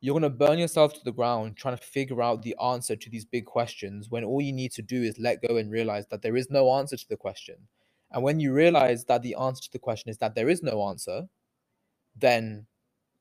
you're 0.02 0.14
gonna 0.14 0.30
burn 0.30 0.60
yourself 0.60 0.94
to 0.94 1.00
the 1.04 1.12
ground 1.12 1.58
trying 1.58 1.78
to 1.78 1.84
figure 1.84 2.22
out 2.22 2.44
the 2.44 2.56
answer 2.62 2.96
to 2.96 3.10
these 3.10 3.26
big 3.26 3.46
questions 3.46 4.10
when 4.10 4.24
all 4.24 4.42
you 4.42 4.54
need 4.54 4.72
to 4.74 4.82
do 4.82 5.02
is 5.02 5.18
let 5.18 5.42
go 5.42 5.58
and 5.58 5.72
realize 5.72 6.06
that 6.08 6.22
there 6.22 6.36
is 6.36 6.52
no 6.52 6.72
answer 6.76 6.98
to 6.98 7.10
the 7.10 7.18
question. 7.18 7.56
And 8.12 8.22
when 8.22 8.40
you 8.40 8.54
realize 8.54 9.06
that 9.06 9.24
the 9.24 9.36
answer 9.36 9.64
to 9.64 9.72
the 9.72 9.80
question 9.80 10.10
is 10.10 10.18
that 10.20 10.36
there 10.36 10.50
is 10.50 10.62
no 10.62 10.88
answer, 10.88 11.28
then 12.16 12.68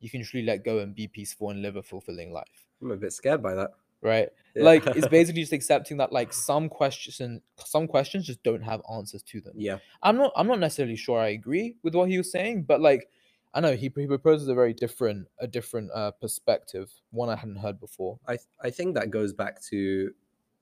you 0.00 0.10
can 0.10 0.22
truly 0.22 0.44
let 0.44 0.64
go 0.64 0.80
and 0.80 0.94
be 0.94 1.08
peaceful 1.08 1.50
and 1.50 1.62
live 1.62 1.76
a 1.76 1.82
fulfilling 1.82 2.32
life 2.32 2.66
I'm 2.82 2.90
a 2.90 2.96
bit 2.96 3.12
scared 3.12 3.42
by 3.42 3.54
that. 3.54 3.70
Right 4.04 4.28
Yeah. 4.54 4.64
like 4.64 4.86
it's 4.86 5.08
basically 5.18 5.40
just 5.42 5.52
accepting 5.52 5.96
that 5.96 6.12
like 6.12 6.32
some 6.32 6.68
questions 6.68 7.40
some 7.64 7.88
questions 7.88 8.26
just 8.26 8.42
don't 8.44 8.62
have 8.62 8.80
answers 8.92 9.22
to 9.24 9.40
them 9.40 9.54
yeah, 9.56 9.78
i'm 10.02 10.16
not 10.16 10.32
i'm 10.36 10.46
not 10.46 10.60
necessarily 10.60 10.96
sure 10.96 11.18
i 11.18 11.28
agree 11.28 11.74
with 11.82 11.94
what 11.94 12.08
he 12.08 12.18
was 12.18 12.30
saying 12.30 12.62
but 12.62 12.80
like 12.80 13.08
i 13.54 13.60
know 13.60 13.72
he, 13.74 13.90
he 13.96 14.06
proposes 14.06 14.46
a 14.48 14.54
very 14.54 14.74
different 14.74 15.26
a 15.40 15.46
different 15.48 15.90
uh 15.94 16.10
perspective 16.12 16.92
one 17.10 17.28
i 17.28 17.36
hadn't 17.36 17.56
heard 17.56 17.80
before 17.80 18.18
I 18.28 18.36
th- 18.36 18.48
I 18.62 18.70
think 18.70 18.94
that 18.94 19.10
goes 19.10 19.32
back 19.32 19.60
to 19.70 20.12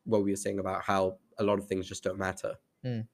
what 0.04 0.22
we 0.24 0.30
were 0.30 0.36
saying 0.36 0.58
about 0.58 0.82
how 0.82 1.16
a 1.38 1.44
lot 1.44 1.58
of 1.58 1.66
things 1.66 1.86
just 1.88 2.02
don't 2.02 2.18
matter. 2.18 2.54
Mm. 2.84 3.06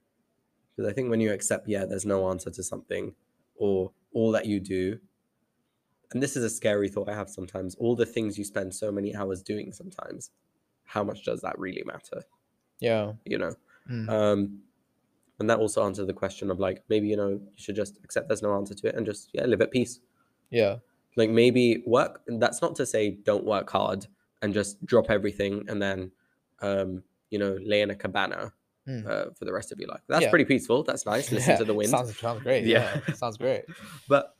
Because 0.74 0.90
I 0.90 0.94
think 0.94 1.10
when 1.10 1.20
you 1.20 1.32
accept, 1.32 1.68
yeah, 1.68 1.84
there's 1.84 2.06
no 2.06 2.30
answer 2.30 2.50
to 2.50 2.62
something, 2.62 3.14
or 3.56 3.92
all 4.14 4.32
that 4.32 4.46
you 4.46 4.58
do, 4.58 4.98
and 6.12 6.22
this 6.22 6.36
is 6.36 6.44
a 6.44 6.50
scary 6.50 6.88
thought 6.88 7.08
I 7.08 7.14
have 7.14 7.28
sometimes. 7.30 7.74
All 7.76 7.94
the 7.96 8.06
things 8.06 8.38
you 8.38 8.44
spend 8.44 8.74
so 8.74 8.90
many 8.90 9.14
hours 9.14 9.42
doing, 9.42 9.72
sometimes, 9.72 10.30
how 10.84 11.04
much 11.04 11.24
does 11.24 11.40
that 11.42 11.58
really 11.58 11.82
matter? 11.84 12.22
yeah 12.80 13.12
You 13.24 13.38
know. 13.38 13.54
Mm. 13.90 14.08
Um, 14.08 14.58
and 15.40 15.48
that 15.50 15.58
also 15.58 15.84
answers 15.84 16.06
the 16.06 16.12
question 16.12 16.50
of 16.50 16.58
like 16.60 16.82
maybe 16.88 17.08
you 17.08 17.16
know 17.16 17.28
you 17.28 17.40
should 17.56 17.76
just 17.76 17.98
accept 18.04 18.28
there's 18.28 18.42
no 18.42 18.54
answer 18.54 18.74
to 18.74 18.88
it 18.88 18.94
and 18.96 19.06
just 19.06 19.30
yeah 19.32 19.44
live 19.46 19.60
at 19.60 19.70
peace. 19.70 20.00
yeah 20.50 20.76
like 21.16 21.30
maybe 21.30 21.82
work 21.86 22.20
and 22.28 22.40
that's 22.42 22.60
not 22.62 22.74
to 22.76 22.84
say 22.86 23.10
don't 23.30 23.44
work 23.44 23.68
hard 23.70 24.06
and 24.42 24.52
just 24.54 24.84
drop 24.84 25.10
everything 25.10 25.64
and 25.68 25.80
then 25.82 26.10
um 26.60 27.02
you 27.30 27.38
know 27.38 27.56
lay 27.64 27.80
in 27.82 27.90
a 27.90 27.94
cabana 27.94 28.52
Mm. 28.88 29.04
uh, 29.06 29.26
for 29.38 29.44
the 29.44 29.52
rest 29.52 29.70
of 29.70 29.78
your 29.78 29.88
life 29.90 30.00
that's 30.08 30.22
Yeah. 30.24 30.30
pretty 30.30 30.46
peaceful 30.46 30.82
that's 30.82 31.04
nice 31.04 31.30
listen 31.36 31.50
Yeah, 31.52 31.58
to 31.58 31.64
the 31.66 31.74
wind 31.74 31.90
sounds, 31.90 32.18
sounds 32.18 32.42
great 32.42 32.64
Yeah. 32.64 33.00
yeah, 33.06 33.14
sounds 33.14 33.36
great 33.36 33.64
but 34.08 34.34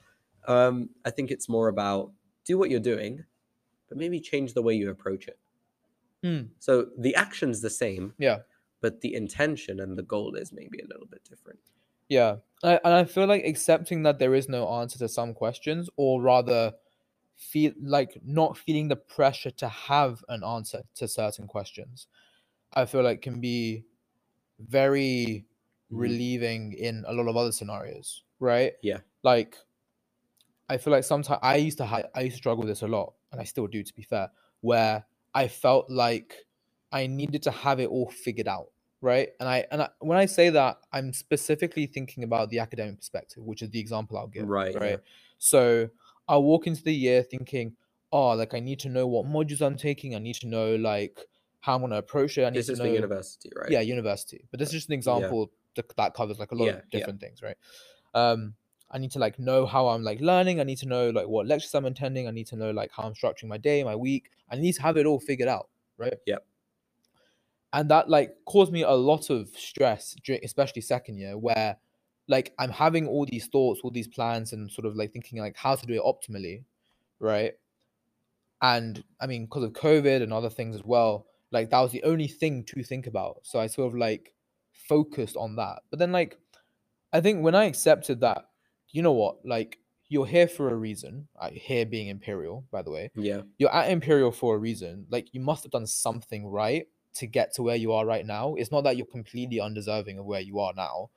um 0.48 0.90
i 1.06 1.10
think 1.10 1.30
it's 1.30 1.48
more 1.48 1.68
about 1.68 2.12
do 2.44 2.58
what 2.58 2.70
you're 2.70 2.80
doing 2.80 3.24
but 3.88 3.98
maybe 3.98 4.20
change 4.20 4.54
the 4.54 4.62
way 4.62 4.74
you 4.74 4.90
approach 4.90 5.28
it 5.28 5.38
Mm. 6.24 6.50
so 6.58 6.90
the 6.96 7.14
action's 7.14 7.60
the 7.60 7.70
same 7.70 8.14
yeah 8.18 8.40
but 8.80 9.00
the 9.00 9.14
intention 9.14 9.80
and 9.80 9.96
the 9.98 10.02
goal 10.02 10.34
is 10.36 10.52
maybe 10.52 10.78
a 10.80 10.86
little 10.86 11.06
bit 11.06 11.24
different 11.24 11.60
Yeah, 12.08 12.36
I, 12.64 12.80
and 12.84 12.94
I 12.94 13.04
feel 13.04 13.26
like 13.26 13.44
accepting 13.44 14.02
that 14.04 14.18
there 14.18 14.34
is 14.34 14.48
no 14.48 14.68
answer 14.68 14.98
to 14.98 15.08
some 15.08 15.34
questions, 15.34 15.90
or 15.96 16.22
rather, 16.22 16.72
feel 17.36 17.72
like 17.80 18.18
not 18.24 18.58
feeling 18.58 18.88
the 18.88 18.96
pressure 18.96 19.50
to 19.52 19.68
have 19.68 20.24
an 20.28 20.42
answer 20.44 20.82
to 20.96 21.08
certain 21.08 21.46
questions, 21.46 22.08
I 22.72 22.86
feel 22.86 23.02
like 23.02 23.22
can 23.22 23.40
be 23.40 23.84
very 24.60 25.46
Mhm. 25.90 26.18
relieving 26.18 26.72
in 26.74 27.04
a 27.08 27.12
lot 27.14 27.28
of 27.28 27.36
other 27.36 27.52
scenarios, 27.52 28.24
right? 28.40 28.74
Yeah. 28.82 29.00
Like, 29.22 29.58
I 30.68 30.76
feel 30.78 30.92
like 30.92 31.04
sometimes 31.04 31.40
I 31.42 31.56
used 31.56 31.78
to 31.78 31.86
ha- 31.86 32.08
I 32.14 32.22
used 32.22 32.36
to 32.36 32.38
struggle 32.38 32.62
with 32.62 32.68
this 32.68 32.82
a 32.82 32.88
lot, 32.88 33.14
and 33.32 33.40
I 33.40 33.44
still 33.44 33.66
do, 33.66 33.82
to 33.82 33.94
be 33.94 34.02
fair, 34.02 34.30
where 34.60 35.06
I 35.34 35.48
felt 35.48 35.90
like 35.90 36.46
I 36.92 37.06
needed 37.06 37.42
to 37.44 37.50
have 37.50 37.80
it 37.80 37.88
all 37.88 38.10
figured 38.10 38.48
out, 38.48 38.70
right? 39.00 39.30
And 39.40 39.48
I 39.48 39.66
and 39.70 39.82
I, 39.82 39.90
when 40.00 40.18
I 40.18 40.26
say 40.26 40.50
that, 40.50 40.78
I'm 40.92 41.12
specifically 41.12 41.86
thinking 41.86 42.24
about 42.24 42.50
the 42.50 42.58
academic 42.58 42.98
perspective, 42.98 43.42
which 43.44 43.62
is 43.62 43.70
the 43.70 43.80
example 43.80 44.18
I'll 44.18 44.26
give, 44.28 44.44
Right, 44.46 44.74
yeah. 44.80 44.96
Right. 44.96 45.00
So 45.38 45.88
I'll 46.26 46.42
walk 46.42 46.66
into 46.66 46.82
the 46.82 46.94
year 46.94 47.22
thinking, 47.22 47.76
oh, 48.12 48.30
like 48.34 48.54
I 48.54 48.60
need 48.60 48.80
to 48.80 48.88
know 48.88 49.06
what 49.06 49.26
modules 49.26 49.64
I'm 49.64 49.76
taking. 49.76 50.14
I 50.14 50.18
need 50.18 50.36
to 50.36 50.46
know 50.48 50.76
like 50.76 51.18
how 51.60 51.74
I'm 51.74 51.80
gonna 51.82 51.96
approach 51.96 52.38
it. 52.38 52.44
I 52.44 52.50
need 52.50 52.56
this 52.56 52.66
to 52.66 52.72
is 52.72 52.78
know 52.78 52.84
for 52.84 52.90
university 52.90 53.50
right 53.56 53.70
yeah, 53.70 53.80
university. 53.80 54.46
But 54.50 54.60
this 54.60 54.68
is 54.68 54.74
just 54.74 54.88
an 54.88 54.94
example 54.94 55.50
th- 55.74 55.86
that 55.96 56.14
covers 56.14 56.38
like 56.38 56.52
a 56.52 56.54
lot 56.54 56.66
Yeah, 56.66 56.72
of 56.72 56.90
yeah. 56.92 56.98
different 56.98 57.20
things, 57.20 57.42
right? 57.42 57.56
Um, 58.14 58.54
I 58.90 58.98
need 58.98 59.10
to 59.12 59.18
like 59.18 59.38
know 59.38 59.66
how 59.66 59.88
I'm 59.88 60.02
like 60.02 60.20
learning. 60.20 60.60
I 60.60 60.64
need 60.64 60.78
to 60.78 60.86
know 60.86 61.10
like 61.10 61.28
what 61.28 61.46
lectures 61.46 61.74
I'm 61.74 61.84
attending. 61.84 62.26
I 62.26 62.30
need 62.30 62.46
to 62.48 62.56
know 62.56 62.70
like 62.70 62.90
how 62.90 63.02
I'm 63.02 63.14
structuring 63.14 63.48
my 63.48 63.58
day, 63.58 63.84
my 63.84 63.94
week. 63.94 64.30
I 64.50 64.56
need 64.56 64.72
to 64.74 64.82
have 64.82 64.96
it 64.96 65.06
all 65.06 65.20
figured 65.20 65.48
out, 65.48 65.68
right? 65.98 66.14
Yep. 66.26 66.44
And 67.74 67.90
that 67.90 68.08
like 68.08 68.34
caused 68.46 68.72
me 68.72 68.82
a 68.82 68.90
lot 68.90 69.28
of 69.28 69.48
stress, 69.50 70.16
during, 70.24 70.42
especially 70.42 70.80
second 70.80 71.18
year, 71.18 71.36
where 71.36 71.76
like 72.28 72.54
I'm 72.58 72.70
having 72.70 73.06
all 73.06 73.26
these 73.26 73.46
thoughts, 73.46 73.80
all 73.84 73.90
these 73.90 74.08
plans, 74.08 74.52
and 74.54 74.70
sort 74.70 74.86
of 74.86 74.96
like 74.96 75.12
thinking 75.12 75.38
like 75.38 75.56
how 75.56 75.74
to 75.74 75.86
do 75.86 75.94
it 75.94 76.02
optimally, 76.02 76.64
right? 77.20 77.52
And 78.62 79.04
I 79.20 79.26
mean, 79.26 79.44
because 79.44 79.64
of 79.64 79.72
COVID 79.72 80.22
and 80.22 80.32
other 80.32 80.50
things 80.50 80.74
as 80.74 80.84
well, 80.84 81.26
like 81.50 81.68
that 81.70 81.80
was 81.80 81.92
the 81.92 82.04
only 82.04 82.26
thing 82.26 82.64
to 82.64 82.82
think 82.82 83.06
about. 83.06 83.40
So 83.42 83.60
I 83.60 83.66
sort 83.66 83.92
of 83.92 83.98
like 83.98 84.32
focused 84.72 85.36
on 85.36 85.56
that. 85.56 85.80
But 85.90 85.98
then 85.98 86.12
like 86.12 86.38
I 87.12 87.20
think 87.20 87.42
when 87.42 87.54
I 87.54 87.64
accepted 87.64 88.20
that, 88.20 88.46
you 88.90 89.02
know 89.02 89.12
what, 89.12 89.44
like 89.44 89.78
you're 90.08 90.26
here 90.26 90.48
for 90.48 90.70
a 90.70 90.74
reason. 90.76 91.28
I 91.40 91.50
here 91.50 91.84
being 91.84 92.08
Imperial, 92.08 92.64
by 92.70 92.82
the 92.82 92.90
way. 92.90 93.10
Yeah. 93.14 93.42
You're 93.58 93.74
at 93.74 93.90
Imperial 93.90 94.32
for 94.32 94.54
a 94.54 94.58
reason. 94.58 95.06
Like 95.10 95.28
you 95.32 95.40
must 95.40 95.64
have 95.64 95.72
done 95.72 95.86
something 95.86 96.46
right 96.46 96.86
to 97.14 97.26
get 97.26 97.54
to 97.54 97.62
where 97.62 97.76
you 97.76 97.92
are 97.92 98.06
right 98.06 98.24
now. 98.24 98.54
It's 98.54 98.72
not 98.72 98.84
that 98.84 98.96
you're 98.96 99.06
completely 99.06 99.60
undeserving 99.60 100.18
of 100.18 100.24
where 100.24 100.40
you 100.40 100.60
are 100.60 100.72
now. 100.76 101.10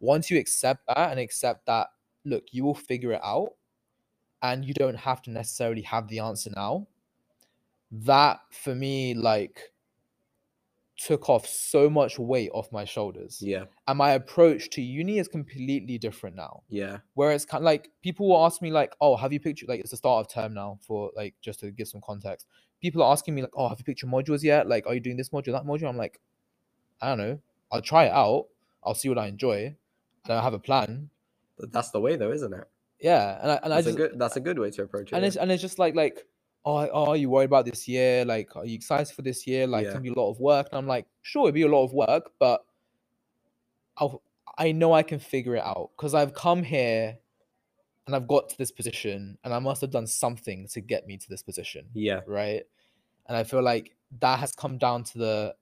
Once 0.00 0.30
you 0.30 0.38
accept 0.38 0.86
that 0.88 1.10
and 1.10 1.18
accept 1.18 1.66
that, 1.66 1.88
look, 2.24 2.44
you 2.52 2.64
will 2.64 2.74
figure 2.74 3.12
it 3.12 3.20
out 3.24 3.54
and 4.42 4.64
you 4.64 4.74
don't 4.74 4.96
have 4.96 5.22
to 5.22 5.30
necessarily 5.30 5.82
have 5.82 6.08
the 6.08 6.18
answer 6.18 6.50
now. 6.54 6.86
That 7.90 8.40
for 8.50 8.74
me, 8.74 9.14
like, 9.14 9.72
took 10.98 11.28
off 11.28 11.46
so 11.46 11.88
much 11.88 12.18
weight 12.18 12.50
off 12.52 12.72
my 12.72 12.84
shoulders. 12.84 13.38
Yeah. 13.40 13.64
And 13.86 13.96
my 13.96 14.10
approach 14.10 14.68
to 14.70 14.82
uni 14.82 15.18
is 15.18 15.28
completely 15.28 15.96
different 15.96 16.34
now. 16.34 16.64
Yeah. 16.68 16.98
Where 17.14 17.30
it's 17.30 17.44
kind 17.44 17.62
of 17.62 17.66
like 17.66 17.88
people 18.02 18.28
will 18.28 18.44
ask 18.44 18.60
me, 18.60 18.72
like, 18.72 18.94
oh, 19.00 19.16
have 19.16 19.32
you 19.32 19.38
picked 19.38 19.62
your-" 19.62 19.68
like 19.68 19.80
it's 19.80 19.92
the 19.92 19.96
start 19.96 20.26
of 20.26 20.32
term 20.32 20.54
now 20.54 20.78
for 20.82 21.12
like 21.16 21.34
just 21.40 21.60
to 21.60 21.70
give 21.70 21.86
some 21.86 22.00
context. 22.04 22.46
People 22.82 23.02
are 23.02 23.12
asking 23.12 23.34
me, 23.34 23.42
like, 23.42 23.52
oh, 23.56 23.68
have 23.68 23.78
you 23.78 23.84
picked 23.84 24.02
your 24.02 24.10
modules 24.10 24.42
yet? 24.42 24.68
Like, 24.68 24.86
are 24.86 24.94
you 24.94 25.00
doing 25.00 25.16
this 25.16 25.30
module, 25.30 25.52
that 25.52 25.64
module? 25.64 25.88
I'm 25.88 25.96
like, 25.96 26.20
I 27.00 27.08
don't 27.08 27.18
know. 27.18 27.38
I'll 27.70 27.82
try 27.82 28.06
it 28.06 28.12
out. 28.12 28.46
I'll 28.84 28.94
see 28.94 29.08
what 29.08 29.18
I 29.18 29.28
enjoy. 29.28 29.76
And 30.24 30.32
I 30.32 30.34
don't 30.34 30.42
have 30.42 30.54
a 30.54 30.58
plan. 30.58 31.10
But 31.58 31.72
that's 31.72 31.90
the 31.90 32.00
way 32.00 32.16
though, 32.16 32.32
isn't 32.32 32.52
it? 32.52 32.64
Yeah. 33.00 33.38
And 33.40 33.50
I 33.52 33.54
and 33.62 33.72
I 33.72 33.76
That's 33.76 33.86
just 33.86 33.96
a 33.96 33.98
good 33.98 34.18
that's 34.18 34.36
a 34.36 34.40
good 34.40 34.58
way 34.58 34.70
to 34.72 34.82
approach 34.82 35.12
it. 35.12 35.14
and 35.14 35.22
yeah. 35.22 35.28
it's 35.28 35.36
and 35.36 35.52
it's 35.52 35.62
just 35.62 35.78
like 35.78 35.94
like 35.94 36.26
oh, 36.68 36.88
oh 36.92 37.06
are 37.10 37.16
you 37.16 37.30
worried 37.30 37.46
about 37.46 37.64
this 37.64 37.88
year? 37.88 38.24
Like 38.24 38.54
are 38.56 38.66
you 38.66 38.74
excited 38.74 39.14
for 39.14 39.22
this 39.22 39.46
year? 39.46 39.66
Like 39.66 39.86
Yeah. 39.86 39.92
can 39.92 40.02
be 40.02 40.10
a 40.10 40.14
lot 40.14 40.30
of 40.30 40.38
work. 40.38 40.68
And 40.70 40.78
i'm 40.78 40.86
like 40.86 41.06
sure 41.22 41.48
it'll 41.48 41.54
be 41.54 41.62
a 41.62 41.68
lot 41.68 41.84
of 41.84 41.92
work 41.92 42.30
but 42.38 42.64
I'll, 43.96 44.22
i 44.56 44.70
know 44.72 44.92
i 44.92 45.02
can 45.02 45.18
figure 45.18 45.56
it 45.56 45.62
out. 45.62 45.90
Because 45.96 46.14
i've 46.14 46.34
come 46.34 46.62
here 46.62 47.18
and 48.06 48.14
i've 48.14 48.28
got 48.28 48.48
to 48.50 48.58
this 48.58 48.70
position 48.70 49.38
and 49.44 49.52
i 49.54 49.58
must 49.58 49.80
have 49.80 49.90
done 49.90 50.06
something 50.06 50.68
to 50.68 50.80
get 50.80 51.06
me 51.06 51.16
to 51.16 51.28
this 51.28 51.42
position 51.42 51.86
yeah. 51.94 52.20
right? 52.26 52.62
And 53.26 53.36
i 53.36 53.44
feel 53.44 53.62
like 53.62 53.96
that 54.20 54.38
has 54.38 54.52
come 54.52 54.78
down 54.78 55.04
to 55.04 55.18
the 55.18 55.54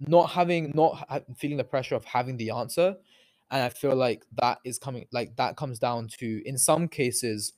not 0.00 0.30
having 0.30 0.72
not 0.74 1.24
feeling 1.36 1.58
the 1.58 1.64
pressure 1.64 1.94
of 1.94 2.04
having 2.04 2.36
the 2.36 2.50
answer. 2.50 2.96
And 3.50 3.62
i 3.62 3.68
feel 3.68 3.96
like 3.96 4.24
that 4.40 4.58
is 4.64 4.78
coming 4.78 5.06
like 5.12 5.34
that 5.36 5.56
comes 5.56 5.78
down 5.78 6.08
to 6.18 6.42
in 6.46 6.56
some 6.56 6.86
cases 6.88 7.52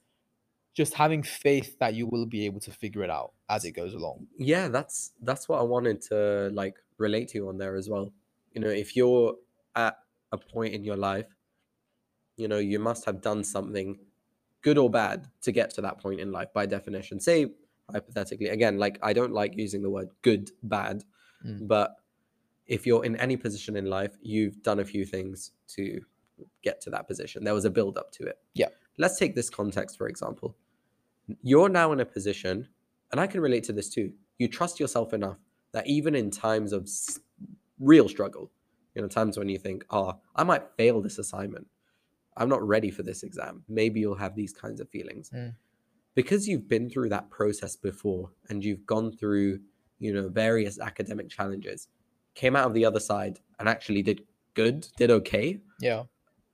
just 0.74 0.94
having 0.94 1.22
faith 1.22 1.78
that 1.78 1.94
you 1.94 2.06
will 2.06 2.26
be 2.26 2.46
able 2.46 2.60
to 2.60 2.70
figure 2.70 3.02
it 3.02 3.10
out 3.10 3.32
as 3.48 3.64
it 3.64 3.72
goes 3.72 3.94
along. 3.94 4.26
Yeah 4.38 4.68
that's 4.68 5.12
that's 5.22 5.48
what 5.48 5.58
i 5.60 5.62
wanted 5.62 6.00
to 6.02 6.50
like 6.52 6.76
relate 6.98 7.28
to 7.30 7.48
on 7.48 7.58
there 7.58 7.76
as 7.76 7.88
well. 7.88 8.12
You 8.52 8.60
know 8.62 8.68
if 8.68 8.96
you're 8.96 9.34
at 9.76 9.96
a 10.32 10.38
point 10.38 10.74
in 10.74 10.84
your 10.84 10.96
life 10.96 11.26
you 12.36 12.48
know 12.48 12.58
you 12.58 12.78
must 12.78 13.04
have 13.04 13.20
done 13.20 13.44
something 13.44 13.98
good 14.62 14.78
or 14.78 14.88
bad 14.88 15.26
to 15.42 15.52
get 15.52 15.70
to 15.74 15.80
that 15.82 15.98
point 16.00 16.20
in 16.20 16.32
life 16.32 16.48
by 16.54 16.64
definition. 16.66 17.20
Say 17.20 17.52
hypothetically 17.90 18.46
again 18.48 18.78
like 18.78 18.96
i 19.02 19.12
don't 19.12 19.32
like 19.32 19.54
using 19.56 19.82
the 19.82 19.90
word 19.90 20.08
good 20.22 20.50
bad 20.62 21.04
Mm. 21.44 21.66
but 21.66 21.96
if 22.68 22.86
you're 22.86 23.04
in 23.04 23.16
any 23.16 23.36
position 23.36 23.74
in 23.76 23.86
life 23.86 24.16
you've 24.22 24.62
done 24.62 24.78
a 24.78 24.84
few 24.84 25.04
things 25.04 25.50
to 25.74 26.00
get 26.62 26.80
to 26.82 26.90
that 26.90 27.08
position. 27.08 27.42
There 27.42 27.52
was 27.52 27.64
a 27.64 27.70
build 27.70 27.98
up 27.98 28.12
to 28.12 28.22
it. 28.24 28.38
Yeah. 28.54 28.68
let's 28.96 29.18
take 29.18 29.34
this 29.34 29.50
context 29.50 29.98
for 29.98 30.06
example 30.06 30.56
you're 31.42 31.68
now 31.68 31.92
in 31.92 32.00
a 32.00 32.04
position 32.04 32.68
and 33.10 33.20
I 33.20 33.26
can 33.26 33.40
relate 33.40 33.64
to 33.64 33.72
this 33.72 33.88
too. 33.88 34.12
You 34.38 34.48
trust 34.48 34.80
yourself 34.80 35.12
enough 35.12 35.38
that 35.72 35.86
even 35.86 36.14
in 36.14 36.30
times 36.30 36.72
of 36.72 36.88
real 37.78 38.08
struggle, 38.08 38.50
you 38.94 39.02
know, 39.02 39.08
times 39.08 39.38
when 39.38 39.48
you 39.48 39.58
think, 39.58 39.84
oh, 39.90 40.14
I 40.36 40.44
might 40.44 40.64
fail 40.76 41.00
this 41.00 41.18
assignment, 41.18 41.66
I'm 42.36 42.48
not 42.48 42.66
ready 42.66 42.90
for 42.90 43.02
this 43.02 43.22
exam. 43.22 43.64
Maybe 43.68 44.00
you'll 44.00 44.14
have 44.16 44.34
these 44.34 44.52
kinds 44.52 44.80
of 44.80 44.88
feelings. 44.88 45.30
Mm. 45.30 45.54
Because 46.14 46.46
you've 46.46 46.68
been 46.68 46.90
through 46.90 47.08
that 47.10 47.30
process 47.30 47.76
before 47.76 48.30
and 48.48 48.62
you've 48.62 48.84
gone 48.84 49.12
through, 49.12 49.60
you 49.98 50.12
know, 50.12 50.28
various 50.28 50.78
academic 50.78 51.30
challenges, 51.30 51.88
came 52.34 52.54
out 52.54 52.66
of 52.66 52.74
the 52.74 52.84
other 52.84 53.00
side 53.00 53.40
and 53.58 53.68
actually 53.68 54.02
did 54.02 54.22
good, 54.54 54.86
did 54.98 55.10
okay, 55.10 55.60
yeah 55.80 56.04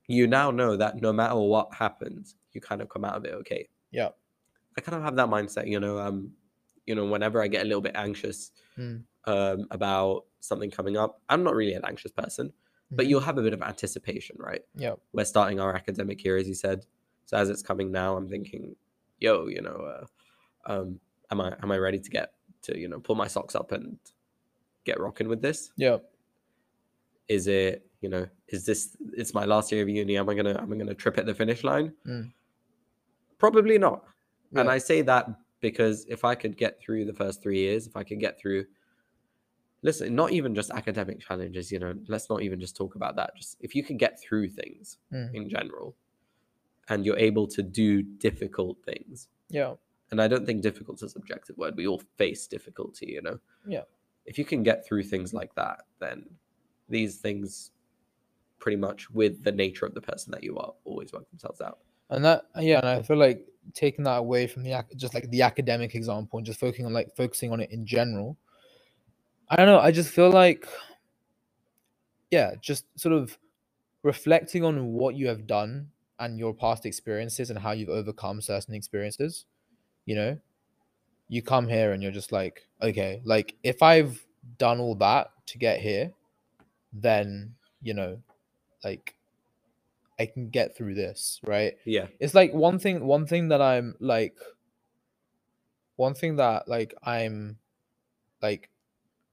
you 0.09 0.27
now 0.27 0.51
know 0.51 0.75
that 0.75 1.01
no 1.01 1.13
matter 1.13 1.37
what 1.37 1.73
happens, 1.73 2.35
you 2.53 2.61
kind 2.61 2.81
of 2.81 2.89
come 2.89 3.05
out 3.05 3.15
of 3.15 3.25
it 3.25 3.35
okay. 3.35 3.69
Yeah. 3.93 4.09
I 4.79 4.81
kind 4.81 4.97
of 4.97 5.03
have 5.03 5.17
that 5.17 5.29
mindset, 5.29 5.67
you 5.69 5.81
know, 5.81 5.99
um, 5.99 6.31
you 6.87 6.95
know, 6.95 7.05
whenever 7.07 7.43
I 7.43 7.49
get 7.49 7.63
a 7.65 7.69
little 7.71 7.83
bit 7.89 7.97
anxious 7.97 8.53
Mm. 8.79 9.03
um 9.33 9.67
about 9.79 10.25
something 10.41 10.71
coming 10.71 10.97
up, 10.97 11.21
I'm 11.29 11.43
not 11.43 11.55
really 11.61 11.75
an 11.75 11.85
anxious 11.85 12.13
person, 12.13 12.53
but 12.97 13.05
Mhm. 13.05 13.09
you'll 13.09 13.27
have 13.29 13.39
a 13.39 13.43
bit 13.43 13.53
of 13.59 13.63
anticipation, 13.73 14.37
right? 14.39 14.65
yeah 14.85 14.95
We're 15.13 15.25
starting 15.35 15.59
our 15.61 15.75
academic 15.75 16.19
year, 16.25 16.37
as 16.43 16.47
you 16.47 16.55
said. 16.55 16.79
So 17.27 17.37
as 17.37 17.51
it's 17.53 17.63
coming 17.71 17.89
now, 17.91 18.17
I'm 18.17 18.29
thinking, 18.35 18.77
yo, 19.19 19.49
you 19.49 19.61
know, 19.67 19.79
uh, 19.95 20.05
um, 20.73 21.01
am 21.33 21.41
I 21.41 21.49
am 21.63 21.71
I 21.73 21.79
ready 21.87 21.99
to 22.07 22.11
get 22.19 22.29
to, 22.67 22.79
you 22.83 22.89
know, 22.91 23.01
pull 23.01 23.17
my 23.17 23.27
socks 23.35 23.55
up 23.61 23.73
and 23.73 23.99
get 24.89 25.01
rocking 25.01 25.29
with 25.33 25.43
this? 25.43 25.59
yeah 25.77 25.99
is 27.37 27.47
it 27.47 27.85
you 28.01 28.09
know 28.09 28.25
is 28.55 28.65
this 28.65 28.97
it's 29.21 29.35
my 29.35 29.45
last 29.45 29.71
year 29.71 29.83
of 29.83 29.89
uni 30.01 30.17
am 30.17 30.29
i 30.31 30.35
gonna 30.39 30.57
am 30.63 30.73
i 30.73 30.77
gonna 30.81 30.95
trip 31.03 31.19
at 31.19 31.27
the 31.27 31.35
finish 31.35 31.63
line 31.71 31.93
Mm. 32.07 32.33
probably 33.39 33.77
not 33.87 33.99
and 34.55 34.71
i 34.71 34.79
say 34.79 35.03
that 35.03 35.27
because 35.61 36.05
if 36.09 36.25
i 36.25 36.35
could 36.35 36.57
get 36.57 36.81
through 36.81 37.05
the 37.05 37.13
first 37.13 37.43
three 37.43 37.59
years 37.59 37.87
if 37.87 37.97
i 37.97 38.03
could 38.03 38.21
get 38.21 38.39
through 38.41 38.65
listen 39.83 40.15
not 40.15 40.33
even 40.33 40.55
just 40.55 40.71
academic 40.71 41.21
challenges 41.21 41.71
you 41.71 41.79
know 41.79 41.95
let's 42.09 42.29
not 42.29 42.43
even 42.43 42.59
just 42.59 42.77
talk 42.77 42.95
about 42.97 43.15
that. 43.17 43.31
Just 43.37 43.57
if 43.61 43.75
you 43.75 43.85
can 43.85 43.97
get 43.97 44.21
through 44.21 44.49
things 44.49 44.99
Mm. 45.13 45.35
in 45.35 45.49
general 45.49 45.95
and 46.89 47.05
you're 47.07 47.19
able 47.19 47.47
to 47.49 47.63
do 47.63 48.03
difficult 48.03 48.79
things. 48.85 49.29
Yeah. 49.51 49.75
And 50.11 50.21
i 50.23 50.27
don't 50.27 50.47
think 50.47 50.63
difficult 50.63 50.99
is 50.99 51.03
a 51.05 51.09
subjective 51.11 51.57
word. 51.59 51.77
We 51.77 51.87
all 51.87 52.03
face 52.17 52.47
difficulty 52.47 53.07
you 53.17 53.23
know? 53.23 53.39
Yeah. 53.67 53.83
if 54.27 54.39
you 54.39 54.45
can 54.45 54.63
get 54.63 54.85
through 54.87 55.05
things 55.05 55.33
like 55.33 55.55
that 55.55 55.81
then 56.01 56.25
these 56.89 57.17
things 57.19 57.71
pretty 58.59 58.77
much 58.77 59.11
with 59.11 59.45
the 59.45 59.53
nature 59.53 59.87
of 59.87 59.95
the 59.95 60.01
person 60.01 60.33
that 60.33 60.43
you 60.43 60.57
are 60.59 60.73
always 60.85 61.13
work 61.13 61.29
themselves 61.31 61.61
out 61.61 61.79
and 62.11 62.25
that 62.25 62.47
yeah 62.59 62.79
and 62.79 62.89
i 62.89 63.03
feel 63.03 63.17
like 63.17 63.45
taking 63.75 64.05
that 64.05 64.17
away 64.17 64.47
from 64.47 64.63
the 64.63 64.85
just 64.97 65.15
like 65.15 65.29
the 65.31 65.43
academic 65.43 65.95
example 65.95 66.39
and 66.39 66.47
just 66.47 66.61
focusing 66.61 66.87
on 66.87 66.93
like 66.93 67.15
focusing 67.17 67.53
on 67.53 67.61
it 67.61 67.71
in 67.71 67.85
general 67.85 68.37
i 69.51 69.57
don't 69.57 69.67
know 69.67 69.79
i 69.79 69.91
just 69.91 70.11
feel 70.11 70.31
like 70.31 70.67
yeah 72.31 72.53
just 72.61 72.85
sort 72.97 73.15
of 73.15 73.39
reflecting 74.03 74.65
on 74.65 74.93
what 74.93 75.15
you 75.17 75.27
have 75.29 75.47
done 75.47 75.89
and 76.21 76.39
your 76.39 76.55
past 76.55 76.87
experiences 76.87 77.51
and 77.51 77.59
how 77.59 77.73
you've 77.73 77.89
overcome 77.89 78.41
certain 78.41 78.75
experiences 78.75 79.45
you 80.07 80.15
know? 80.15 80.39
You 81.29 81.43
come 81.43 81.69
here 81.69 81.93
and 81.93 82.03
you're 82.03 82.13
just 82.13 82.33
like 82.33 82.67
okay 82.81 83.21
like 83.25 83.55
if 83.63 83.83
i've 83.83 84.25
done 84.57 84.81
all 84.81 84.95
that 84.95 85.31
to 85.47 85.59
get 85.59 85.79
here 85.79 86.11
then 86.93 87.55
you 87.83 87.93
know 87.93 88.19
like 88.83 89.18
i 90.19 90.27
can 90.27 90.49
get 90.51 90.77
through 90.77 90.95
this 90.95 91.41
right? 91.47 91.75
Yeah. 91.85 92.07
It's 92.21 92.35
like 92.35 92.53
one 92.53 92.79
thing 92.79 93.05
one 93.07 93.27
thing 93.27 93.49
that 93.49 93.63
i'm 93.63 93.95
like 94.01 94.37
one 95.97 96.15
thing 96.15 96.37
that 96.37 96.69
like 96.69 96.95
i'm 97.03 97.59
like 98.43 98.71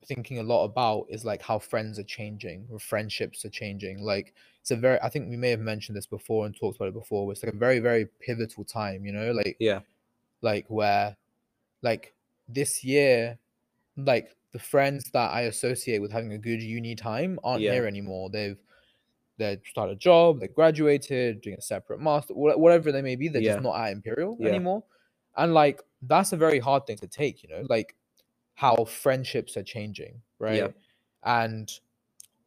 thinking 0.05 0.39
a 0.39 0.43
lot 0.43 0.65
about 0.65 1.05
is 1.09 1.25
like 1.25 1.41
how 1.41 1.57
friends 1.59 1.97
are 1.97 2.03
changing 2.03 2.67
or 2.71 2.77
friendships 2.79 3.43
are 3.43 3.49
changing. 3.49 4.03
Like 4.03 4.33
it's 4.61 4.71
a 4.71 4.75
very 4.75 4.99
i 5.01 5.09
think 5.09 5.29
we 5.29 5.37
may 5.37 5.49
have 5.49 5.59
mentioned 5.59 5.95
this 5.97 6.05
before 6.07 6.45
and 6.45 6.55
talked 6.55 6.75
about 6.77 6.89
it 6.89 6.93
before 6.93 7.31
it's 7.31 7.43
like 7.43 7.53
a 7.53 7.57
very 7.57 7.79
very 7.79 8.05
pivotal 8.19 8.63
time 8.63 9.05
you 9.05 9.11
know? 9.11 9.31
Like 9.31 9.57
yeah. 9.59 9.79
like 10.41 10.65
where 10.69 11.15
like 11.81 12.13
this 12.47 12.83
year 12.83 13.37
like 13.97 14.35
the 14.51 14.59
friends 14.59 15.09
that 15.11 15.31
i 15.31 15.41
associate 15.41 15.99
with 16.01 16.11
having 16.11 16.33
a 16.33 16.37
good 16.37 16.61
uni 16.61 16.95
time 16.95 17.39
aren't 17.43 17.61
Yeah. 17.61 17.73
here 17.73 17.87
anymore. 17.87 18.29
They've 18.29 18.57
they 19.37 19.59
start 19.69 19.89
a 19.89 19.95
job 19.95 20.39
they 20.39 20.47
graduated 20.47 21.41
doing 21.41 21.57
a 21.57 21.61
separate 21.61 21.99
master 21.99 22.33
whatever 22.33 22.91
they 22.91 23.01
may 23.01 23.15
be 23.15 23.27
they're 23.27 23.41
Yeah. 23.41 23.53
just 23.53 23.63
not 23.63 23.75
at 23.79 23.91
imperial 23.91 24.37
Yeah. 24.39 24.49
anymore 24.49 24.83
and 25.37 25.53
like 25.53 25.81
that's 26.01 26.31
a 26.33 26.37
very 26.37 26.59
hard 26.59 26.85
thing 26.85 26.97
to 26.97 27.07
take 27.07 27.43
you 27.43 27.49
know 27.49 27.63
like 27.69 27.95
how 28.55 28.85
friendships 28.85 29.57
are 29.57 29.63
changing 29.63 30.21
right 30.39 30.57
Yeah. 30.57 30.67
and 31.23 31.69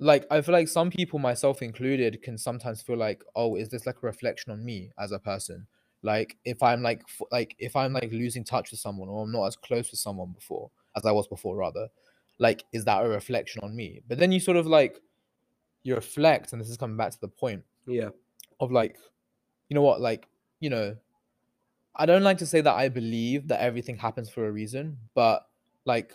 like 0.00 0.26
I 0.30 0.40
feel 0.42 0.52
like 0.52 0.68
some 0.68 0.90
people, 0.90 1.18
myself 1.18 1.60
included, 1.60 2.22
can 2.22 2.38
sometimes 2.38 2.80
feel 2.82 2.96
like, 2.96 3.24
oh, 3.34 3.56
is 3.56 3.68
this 3.68 3.84
like 3.84 3.96
a 4.00 4.06
reflection 4.06 4.52
on 4.52 4.64
me 4.64 4.92
as 4.96 5.10
a 5.10 5.18
person? 5.18 5.66
Like 6.02 6.36
if 6.44 6.62
I'm 6.62 6.82
like 6.82 7.02
f- 7.08 7.26
like 7.32 7.56
if 7.58 7.74
I'm 7.74 7.92
like 7.92 8.12
losing 8.12 8.44
touch 8.44 8.70
with 8.70 8.78
someone 8.78 9.08
or 9.08 9.24
I'm 9.24 9.32
not 9.32 9.46
as 9.46 9.56
close 9.56 9.90
with 9.90 9.98
someone 9.98 10.30
before 10.30 10.70
as 10.96 11.04
I 11.04 11.10
was 11.10 11.26
before, 11.26 11.56
rather, 11.56 11.88
like 12.38 12.62
is 12.72 12.84
that 12.84 13.04
a 13.04 13.08
reflection 13.08 13.60
on 13.64 13.74
me? 13.74 14.00
But 14.06 14.18
then 14.18 14.30
you 14.30 14.38
sort 14.38 14.56
of 14.56 14.68
like 14.68 15.00
you 15.82 15.94
reflect, 15.94 16.52
and 16.52 16.60
this 16.60 16.68
is 16.68 16.76
coming 16.76 16.96
back 16.96 17.12
to 17.12 17.20
the 17.20 17.28
point 17.28 17.64
Yeah. 17.86 18.10
of 18.60 18.70
like, 18.72 18.98
you 19.68 19.74
know 19.74 19.82
what, 19.82 20.00
like 20.00 20.28
you 20.60 20.70
know, 20.70 20.96
I 21.94 22.06
don't 22.06 22.22
like 22.22 22.38
to 22.38 22.46
say 22.46 22.60
that 22.60 22.74
I 22.74 22.88
believe 22.88 23.48
that 23.48 23.60
everything 23.60 23.96
happens 23.96 24.28
for 24.28 24.46
a 24.46 24.52
reason, 24.52 24.98
but 25.14 25.46
like 25.84 26.12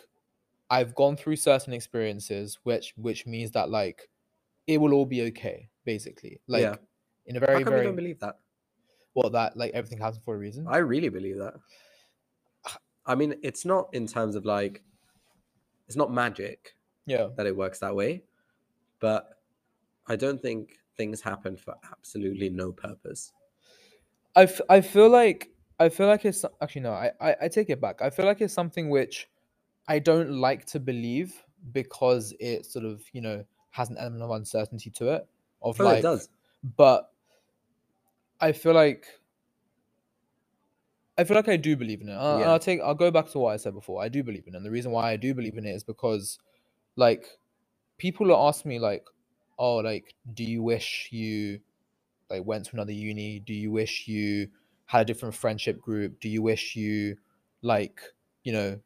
I've 0.70 0.94
gone 0.94 1.16
through 1.16 1.36
certain 1.36 1.72
experiences 1.72 2.58
which 2.64 2.94
which 2.96 3.26
means 3.26 3.50
that 3.52 3.70
like 3.70 4.08
it 4.66 4.78
will 4.78 4.92
all 4.94 5.06
be 5.06 5.22
okay, 5.22 5.68
basically. 5.84 6.40
Like 6.46 6.62
Yeah. 6.62 6.76
in 7.26 7.36
a 7.36 7.40
very 7.40 7.52
How 7.52 7.54
very, 7.54 7.64
come 7.64 7.72
you 7.72 7.76
very 7.76 7.86
don't 7.86 7.96
believe 7.96 8.20
that? 8.20 8.38
Well, 9.14 9.30
that 9.30 9.56
like 9.56 9.72
everything 9.72 9.98
happens 9.98 10.22
for 10.24 10.34
a 10.34 10.38
reason. 10.38 10.66
I 10.68 10.78
really 10.78 11.08
believe 11.10 11.38
that. 11.38 11.54
I 13.06 13.14
mean, 13.14 13.34
it's 13.42 13.64
not 13.64 13.88
in 13.92 14.06
terms 14.06 14.34
of 14.34 14.44
like, 14.44 14.82
it's 15.86 15.96
not 15.96 16.10
magic 16.12 16.74
yeah. 17.06 17.28
that 17.36 17.46
it 17.46 17.54
works 17.56 17.78
that 17.80 17.94
way, 17.94 18.24
but 19.00 19.38
I 20.06 20.16
don't 20.16 20.40
think 20.40 20.78
things 20.96 21.20
happen 21.20 21.56
for 21.56 21.74
absolutely 21.90 22.50
no 22.50 22.72
purpose. 22.72 23.32
I, 24.36 24.42
f- 24.44 24.60
I 24.68 24.80
feel 24.80 25.08
like 25.08 25.50
I 25.80 25.88
feel 25.88 26.06
like 26.06 26.24
it's 26.24 26.44
actually 26.62 26.82
no, 26.82 26.92
I, 26.92 27.10
I 27.20 27.36
I 27.42 27.48
take 27.48 27.70
it 27.70 27.80
back. 27.80 28.02
I 28.02 28.10
feel 28.10 28.26
like 28.26 28.40
it's 28.40 28.54
something 28.54 28.90
which 28.90 29.28
I 29.88 29.98
don't 29.98 30.30
like 30.32 30.66
to 30.66 30.80
believe 30.80 31.34
because 31.72 32.34
it 32.40 32.66
sort 32.66 32.84
of, 32.84 33.02
you 33.12 33.20
know, 33.20 33.44
has 33.70 33.90
an 33.90 33.96
element 33.98 34.22
of 34.22 34.30
uncertainty 34.30 34.90
to 34.90 35.14
it. 35.14 35.26
Of 35.62 35.80
Oh, 35.80 35.84
like 35.84 35.98
it 36.00 36.02
does. 36.02 36.28
but 36.76 37.10
I 38.40 38.52
feel 38.52 38.74
like 38.74 39.06
I 41.16 41.24
feel 41.24 41.36
like 41.36 41.48
I 41.48 41.56
do 41.56 41.76
believe 41.76 42.00
in 42.00 42.08
it. 42.08 42.14
Uh, 42.16 42.38
Yeah. 42.40 42.50
I'll 42.50 42.58
take. 42.58 42.80
I'll 42.80 42.94
go 42.94 43.10
back 43.10 43.30
to 43.30 43.38
what 43.38 43.52
I 43.52 43.56
said 43.56 43.74
before. 43.74 44.02
I 44.02 44.08
do 44.08 44.22
believe 44.22 44.46
in 44.46 44.54
it. 44.54 44.56
And 44.58 44.66
the 44.66 44.70
reason 44.70 44.90
why 44.92 45.12
I 45.12 45.16
do 45.16 45.34
believe 45.34 45.56
in 45.56 45.64
it 45.66 45.70
is 45.70 45.84
because, 45.84 46.38
like, 46.96 47.26
people 47.98 48.34
ask 48.36 48.64
me 48.66 48.78
like, 48.78 49.04
"Oh, 49.58 49.76
like, 49.76 50.14
do 50.34 50.44
you 50.44 50.62
wish 50.62 51.08
you, 51.12 51.60
like, 52.30 52.44
went 52.44 52.66
to 52.66 52.72
another 52.74 52.92
uni? 52.92 53.40
Do 53.40 53.54
you 53.54 53.70
wish 53.70 54.08
you 54.08 54.48
had 54.86 55.02
a 55.02 55.04
different 55.04 55.34
friendship 55.34 55.80
group? 55.80 56.20
Do 56.20 56.28
you 56.28 56.42
wish 56.42 56.76
you, 56.76 57.16
like, 57.62 58.00
you 58.44 58.52
know, 58.52 58.80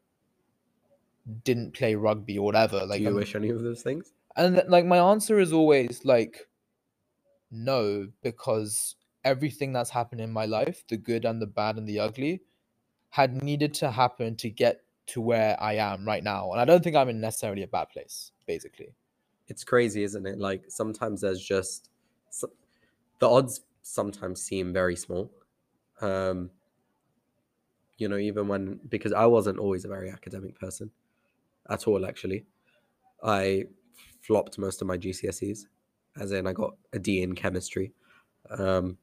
didn't 1.45 1.75
play 1.75 1.95
rugby 1.95 2.39
or 2.39 2.45
whatever?" 2.47 2.85
Like, 2.87 2.99
Do 2.99 3.05
you 3.05 3.09
I'm- 3.09 3.17
wish 3.17 3.35
any 3.35 3.51
of 3.51 3.63
those 3.63 3.83
things? 3.83 4.13
and 4.37 4.63
like 4.69 4.85
my 4.87 4.99
answer 4.99 5.41
is 5.41 5.53
always 5.53 6.05
like 6.05 6.47
no 7.51 8.09
because 8.23 8.95
everything 9.25 9.73
that's 9.73 9.91
happened 9.91 10.21
in 10.21 10.31
my 10.31 10.45
life 10.47 10.85
the 10.89 10.97
good 10.97 11.25
and 11.25 11.43
the 11.43 11.47
bad 11.47 11.77
and 11.77 11.89
the 11.89 11.99
ugly 11.99 12.41
had 13.11 13.43
needed 13.43 13.75
to 13.75 13.91
happen 13.91 14.37
to 14.37 14.49
get 14.51 14.83
to 15.07 15.21
where 15.21 15.61
i 15.61 15.75
am 15.75 16.07
right 16.07 16.23
now 16.23 16.53
and 16.53 16.61
i 16.61 16.65
don't 16.65 16.85
think 16.85 16.95
i'm 16.95 17.09
in 17.09 17.21
necessarily 17.21 17.63
a 17.65 17.67
bad 17.69 17.89
place 17.91 18.33
basically 18.47 18.95
It's 19.49 19.64
crazy, 19.64 20.02
isn't 20.02 20.26
it? 20.26 20.38
Like 20.38 20.64
sometimes 20.69 21.23
there's 21.23 21.43
just 21.43 21.90
the 23.19 23.28
odds 23.28 23.62
sometimes 23.83 24.43
seem 24.43 24.73
very 24.73 24.97
small. 24.97 25.31
Um, 26.00 26.50
you 27.97 28.09
know, 28.09 28.17
even 28.17 28.47
when 28.47 28.78
because 28.88 29.12
I 29.12 29.26
wasn't 29.26 29.59
always 29.59 29.85
a 29.85 29.88
very 29.88 30.11
academic 30.11 30.59
person 30.59 30.90
at 31.69 31.88
all. 31.88 32.07
Actually, 32.07 32.45
I 33.23 33.64
flopped 34.21 34.59
most 34.59 34.81
of 34.81 34.87
my 34.88 34.97
GCSEs, 34.97 35.67
as 36.21 36.33
in 36.33 36.47
I 36.47 36.52
got 36.52 36.75
a 36.93 36.99
D 36.99 37.23
in 37.23 37.35
chemistry. 37.35 37.93
Um, 38.50 38.99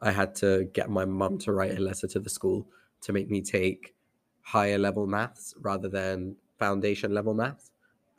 I 0.00 0.10
had 0.10 0.34
to 0.36 0.64
get 0.72 0.90
my 0.90 1.04
mum 1.04 1.38
to 1.38 1.52
write 1.52 1.76
a 1.76 1.80
letter 1.80 2.06
to 2.08 2.20
the 2.20 2.30
school 2.30 2.66
to 3.02 3.12
make 3.12 3.30
me 3.30 3.40
take 3.40 3.94
higher 4.42 4.78
level 4.78 5.06
maths 5.06 5.54
rather 5.60 5.88
than 5.88 6.36
foundation 6.58 7.12
level 7.12 7.34
maths, 7.34 7.72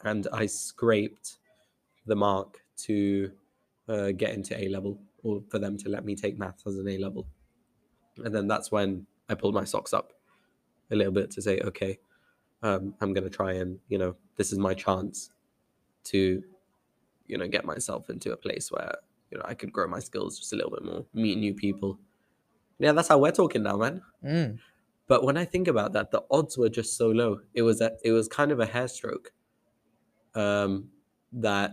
and 0.03 0.27
I 0.33 0.47
scraped 0.47 1.37
the 2.05 2.15
mark 2.15 2.61
to 2.77 3.31
uh, 3.87 4.11
get 4.11 4.33
into 4.33 4.59
A 4.59 4.67
level, 4.69 4.99
or 5.23 5.43
for 5.49 5.59
them 5.59 5.77
to 5.77 5.89
let 5.89 6.05
me 6.05 6.15
take 6.15 6.37
maths 6.37 6.65
as 6.67 6.77
an 6.77 6.87
A 6.87 6.97
level. 6.97 7.27
And 8.23 8.33
then 8.33 8.47
that's 8.47 8.71
when 8.71 9.05
I 9.29 9.35
pulled 9.35 9.55
my 9.55 9.63
socks 9.63 9.93
up 9.93 10.13
a 10.91 10.95
little 10.95 11.13
bit 11.13 11.31
to 11.31 11.41
say, 11.41 11.59
okay, 11.61 11.97
um, 12.61 12.93
I'm 13.01 13.13
going 13.13 13.23
to 13.23 13.29
try 13.29 13.53
and, 13.53 13.79
you 13.89 13.97
know, 13.97 14.15
this 14.37 14.51
is 14.51 14.59
my 14.59 14.73
chance 14.73 15.31
to, 16.05 16.43
you 17.27 17.37
know, 17.37 17.47
get 17.47 17.65
myself 17.65 18.09
into 18.09 18.31
a 18.33 18.37
place 18.37 18.71
where, 18.71 18.95
you 19.31 19.37
know, 19.37 19.45
I 19.47 19.53
could 19.53 19.73
grow 19.73 19.87
my 19.87 19.99
skills 19.99 20.37
just 20.37 20.53
a 20.53 20.55
little 20.55 20.71
bit 20.71 20.83
more, 20.83 21.05
meet 21.13 21.37
new 21.37 21.53
people. 21.53 21.99
Yeah, 22.79 22.91
that's 22.91 23.07
how 23.07 23.17
we're 23.17 23.31
talking 23.31 23.63
now, 23.63 23.77
man. 23.77 24.01
mm, 24.23 24.59
But 25.07 25.23
when 25.23 25.37
I 25.37 25.45
think 25.45 25.67
about 25.67 25.93
that, 25.93 26.11
the 26.11 26.23
odds 26.29 26.57
were 26.57 26.69
just 26.69 26.97
so 26.97 27.09
low. 27.09 27.39
It 27.53 27.61
was 27.63 27.81
a, 27.81 27.93
it 28.03 28.11
was 28.11 28.27
kind 28.27 28.51
of 28.51 28.59
a 28.59 28.65
hair 28.65 28.87
stroke. 28.87 29.31
Um, 30.35 30.89
that 31.31 31.71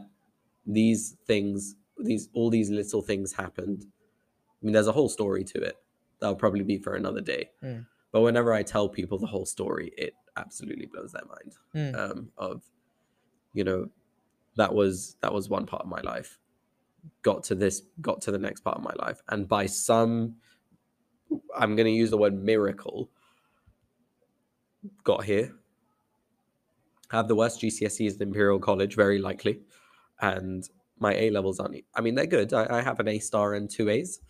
these 0.67 1.17
things, 1.27 1.77
these 1.99 2.29
all 2.35 2.51
these 2.51 2.71
little 2.71 3.03
things 3.03 3.33
happened. 3.33 3.85
I 3.87 4.67
mean, 4.67 4.73
there's 4.73 4.87
a 4.87 4.93
whole 4.93 5.09
story 5.09 5.45
to 5.45 5.61
it. 5.61 5.77
That'll 6.21 6.37
probably 6.37 6.63
be 6.63 6.79
for 6.79 6.95
another 6.95 7.21
day. 7.21 7.51
Mm. 7.63 7.87
But 8.13 8.23
whenever 8.23 8.53
I 8.53 8.63
tell 8.63 8.89
people 8.89 9.19
the 9.19 9.27
whole 9.27 9.47
story, 9.47 9.93
it 9.97 10.15
absolutely 10.37 10.87
blows 10.87 11.13
their 11.13 11.23
mind. 11.27 11.53
mm, 11.75 11.99
Um, 11.99 12.29
of, 12.37 12.63
you 13.55 13.65
know, 13.65 13.89
that 14.57 14.75
was 14.75 15.17
that 15.23 15.33
was 15.33 15.49
one 15.49 15.65
part 15.67 15.83
of 15.83 15.89
my 15.89 16.01
life. 16.01 16.39
Got 17.23 17.45
to 17.45 17.55
this, 17.55 17.83
got 18.01 18.21
to 18.23 18.31
the 18.31 18.39
next 18.39 18.61
part 18.61 18.77
of 18.77 18.83
my 18.83 18.93
life, 18.99 19.23
and 19.29 19.49
by 19.49 19.67
some, 19.67 20.37
I'm 21.57 21.75
going 21.77 21.87
to 21.87 21.93
use 21.93 22.11
the 22.11 22.19
word 22.19 22.35
miracle. 22.35 23.11
Got 25.05 25.25
here. 25.25 25.55
Have 27.11 27.29
the 27.29 27.35
worst 27.35 27.61
GCSEs 27.61 28.15
at 28.17 28.21
Imperial 28.21 28.59
College, 28.61 28.95
very 28.95 29.19
likely, 29.19 29.61
and 30.21 30.69
my 30.99 31.15
A 31.15 31.31
levels 31.31 31.59
aren't. 31.61 31.77
I 31.95 32.01
mean, 32.01 32.15
they're 32.15 32.27
good. 32.27 32.53
I, 32.53 32.79
I 32.79 32.83
have 32.83 33.01
an 33.01 33.09
A 33.09 33.19
star 33.19 33.55
and 33.55 33.71
two 33.71 33.89
A's. 33.89 34.21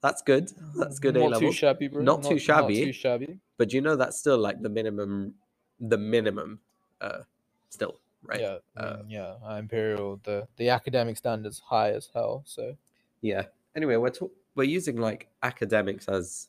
That's 0.00 0.22
good. 0.22 0.50
That's 0.76 0.98
good 0.98 1.16
A 1.16 1.24
level. 1.24 1.40
too 1.50 1.52
shabby 1.52 1.88
bro 1.88 2.02
Not 2.02 2.22
too 2.24 2.38
shabby. 2.38 2.78
not 2.80 2.86
too 2.86 2.92
shabby 2.92 3.38
But 3.56 3.72
you 3.72 3.80
know 3.80 3.94
that's 3.96 4.18
still 4.18 4.38
like 4.38 4.60
the 4.60 4.68
minimum, 4.68 5.34
the 5.78 5.96
minimum, 5.98 6.58
uh, 7.00 7.20
still 7.68 7.98
right. 8.24 8.40
yeah 8.40 8.56
Uh, 8.76 8.98
yeah 9.08 9.34
uh, 9.48 9.54
imperial 9.54 10.20
the 10.24 10.46
the 10.56 10.68
academic 10.70 11.16
standards 11.16 11.60
high 11.60 11.90
as 11.92 12.08
hell 12.14 12.42
so 12.46 12.76
Yeah. 13.20 13.44
Anyway, 13.76 13.96
we're 13.96 14.12
we're 14.56 14.64
using 14.78 14.96
like 14.96 15.28
academics 15.42 16.08
as. 16.08 16.48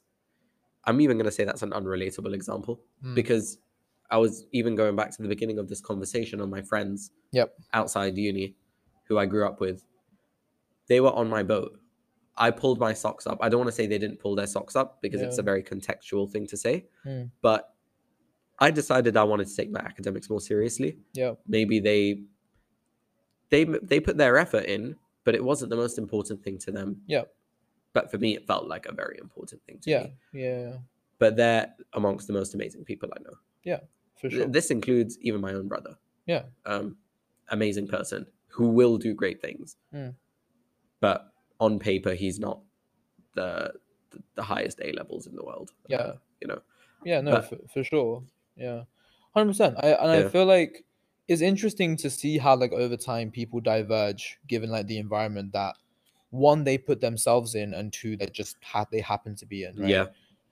I'm 0.86 1.00
even 1.00 1.16
going 1.18 1.26
to 1.26 1.32
say 1.32 1.46
that's 1.46 1.62
an 1.62 1.72
unrelatable 1.72 2.34
example 2.34 2.82
mm, 3.02 3.16
because 3.16 3.58
I 4.12 4.18
was 4.18 4.46
even 4.52 4.76
going 4.76 4.98
back 4.98 5.12
to 5.12 5.22
the 5.22 5.30
beginning 5.30 5.58
of 5.58 5.70
this 5.70 5.80
conversation 5.80 6.42
on 6.42 6.50
my 6.50 6.62
friends 6.62 7.12
yep 7.32 7.54
outside 7.72 8.18
uni, 8.18 8.54
who 9.04 9.18
I 9.18 9.26
grew 9.26 9.46
up 9.46 9.60
with. 9.60 9.86
They 10.88 11.00
were 11.00 11.12
on 11.14 11.30
my 11.30 11.44
boat. 11.44 11.80
I 12.36 12.50
pulled 12.52 12.80
my 12.80 12.94
socks 12.94 13.28
up. 13.28 13.38
I 13.42 13.50
don't 13.50 13.60
want 13.60 13.68
to 13.70 13.76
say 13.76 13.86
they 13.86 13.98
didn't 14.00 14.20
pull 14.20 14.36
their 14.36 14.48
socks 14.48 14.76
up 14.76 15.02
because 15.02 15.22
it's 15.22 15.38
a 15.38 15.44
very 15.44 15.62
contextual 15.64 16.30
thing 16.30 16.48
to 16.48 16.58
say, 16.58 16.86
Mm. 17.06 17.30
but 17.42 17.74
I 18.60 18.72
decided 18.72 19.18
I 19.18 19.24
wanted 19.24 19.48
to 19.48 19.56
take 19.56 19.72
my 19.72 19.80
academics 19.82 20.30
more 20.30 20.42
seriously. 20.42 20.98
Yeah. 21.14 21.34
maybe 21.48 21.80
they 21.80 22.24
they 23.50 23.66
they 23.66 24.00
put 24.00 24.18
their 24.18 24.38
effort 24.38 24.66
in 24.66 24.96
but 25.26 25.36
it 25.36 25.44
wasn't 25.44 25.70
the 25.70 25.76
most 25.76 25.98
important 25.98 26.44
thing 26.44 26.58
to 26.60 26.72
them 26.72 27.02
Yeah. 27.08 27.24
but 27.94 28.10
for 28.10 28.18
me 28.18 28.36
it 28.36 28.48
felt 28.48 28.68
like 28.68 28.86
a 28.88 28.92
very 28.94 29.18
important 29.22 29.62
thing 29.66 29.80
to 29.82 29.90
yeah 29.90 30.04
me 30.04 30.14
yeah 30.34 30.78
but 31.20 31.36
they're 31.36 31.68
amongst 31.94 32.28
the 32.28 32.34
most 32.34 32.54
amazing 32.56 32.84
people 32.84 33.10
i 33.16 33.22
know 33.22 33.36
Yeah, 33.64 33.80
for 34.20 34.30
sure 34.30 34.48
this 34.48 34.72
includes 34.72 35.18
even 35.22 35.40
my 35.42 35.54
own 35.54 35.68
brother 35.68 35.96
yeah 36.26 36.44
um 36.66 36.98
amazing 37.50 37.88
person 37.88 38.26
who 38.54 38.70
will 38.70 38.98
do 38.98 39.14
great 39.14 39.42
things 39.42 39.76
Mm. 39.94 40.14
but 41.00 41.20
on 41.60 41.80
paper 41.80 42.14
he's 42.14 42.40
not 42.40 42.60
the 43.36 43.74
the, 44.36 44.44
highest 44.44 44.80
a 44.82 44.92
levels 44.94 45.26
in 45.28 45.36
the 45.36 45.44
world 45.44 45.72
Yeah. 45.88 45.98
uh, 45.98 46.16
you 46.42 46.48
know 46.48 46.62
Yeah, 47.06 47.22
no, 47.22 47.32
But- 47.32 47.50
for, 47.50 47.58
for 47.74 47.84
sure. 47.84 48.24
Yeah, 48.56 48.84
hundred 49.34 49.50
percent. 49.54 49.76
I 49.84 49.88
and 50.02 50.12
I 50.12 50.30
feel 50.30 50.46
like 50.46 50.86
it's 51.28 51.42
interesting 51.42 51.98
to 51.98 52.10
see 52.10 52.38
how 52.38 52.56
like 52.56 52.72
over 52.72 52.96
time 52.96 53.32
people 53.32 53.60
diverge, 53.60 54.38
given 54.48 54.70
like 54.70 54.86
the 54.88 55.00
environment 55.00 55.52
that 55.54 55.76
one 56.30 56.64
they 56.64 56.78
put 56.78 57.02
themselves 57.02 57.56
in, 57.56 57.74
and 57.74 57.92
two 57.92 58.16
that 58.18 58.32
just 58.34 58.56
ha- 58.62 58.86
they 58.92 59.02
happen 59.02 59.36
to 59.38 59.46
be 59.48 59.64
in. 59.64 59.76
Right? 59.76 59.90
yeah 59.90 60.06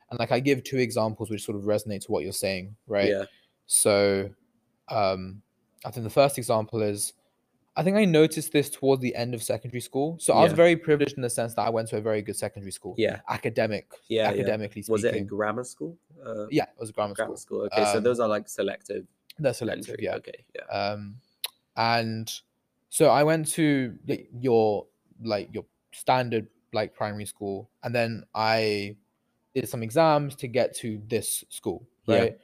And 0.10 0.20
like 0.20 0.32
I 0.32 0.40
give 0.42 0.64
two 0.64 0.78
examples 0.88 1.30
which 1.30 1.46
sort 1.46 1.58
of 1.58 1.64
resonate 1.66 2.02
to 2.06 2.12
what 2.12 2.24
you're 2.24 2.34
saying, 2.48 2.76
right? 2.88 3.10
yeah 3.10 3.26
So, 3.68 4.30
um, 4.90 5.42
I 5.86 5.92
think 5.92 6.04
the 6.04 6.10
first 6.22 6.38
example 6.38 6.82
is, 6.82 7.14
I 7.78 7.84
think 7.84 7.96
I 7.96 8.04
noticed 8.06 8.52
this 8.52 8.70
towards 8.70 9.02
the 9.02 9.16
end 9.16 9.34
of 9.34 9.42
secondary 9.42 9.80
school. 9.80 10.18
So 10.20 10.34
I 10.34 10.44
was 10.44 10.52
Yeah. 10.52 10.58
very 10.58 10.76
privileged 10.76 11.16
in 11.16 11.22
the 11.22 11.30
sense 11.30 11.54
that 11.56 11.62
I 11.62 11.70
went 11.70 11.88
to 11.90 11.98
a 11.98 12.02
very 12.02 12.22
good 12.22 12.36
secondary 12.36 12.72
school. 12.72 12.96
yeah 12.98 13.22
Academic, 13.30 13.88
Yeah, 14.10 14.24
yeah. 14.24 14.30
academically 14.32 14.84
was 14.90 15.04
it 15.04 15.08
a 15.08 15.10
speaking. 15.12 15.28
grammar 15.28 15.64
school 15.64 15.98
uh, 16.26 16.48
yeah, 16.50 16.64
it 16.64 16.80
was 16.80 16.90
a 16.90 16.94
grammar, 16.94 17.14
grammar 17.16 17.38
school. 17.38 17.68
school 17.70 17.70
okay 17.74 17.86
so 17.92 17.98
Um, 17.98 18.04
those 18.04 18.20
are 18.20 18.28
like 18.28 18.48
selective 18.50 19.06
They're 19.40 19.54
selective, 19.54 19.90
entry. 19.92 20.04
yeah. 20.06 20.16
okay 20.16 20.44
yeah 20.56 20.64
Um, 20.66 21.16
and 21.78 22.30
so 22.90 23.10
I 23.10 23.24
went 23.24 23.48
to 23.54 23.98
y- 24.08 24.28
your 24.48 24.88
like 25.24 25.48
your 25.54 25.66
standard 25.94 26.48
like 26.74 26.94
primary 26.94 27.26
school, 27.26 27.70
and 27.84 27.94
then 27.96 28.24
I 28.34 28.96
did 29.54 29.68
some 29.70 29.84
exams 29.84 30.36
to 30.38 30.48
get 30.48 30.74
to 30.78 31.02
this 31.08 31.44
school, 31.50 31.86
Yeah. 32.06 32.18
right? 32.20 32.40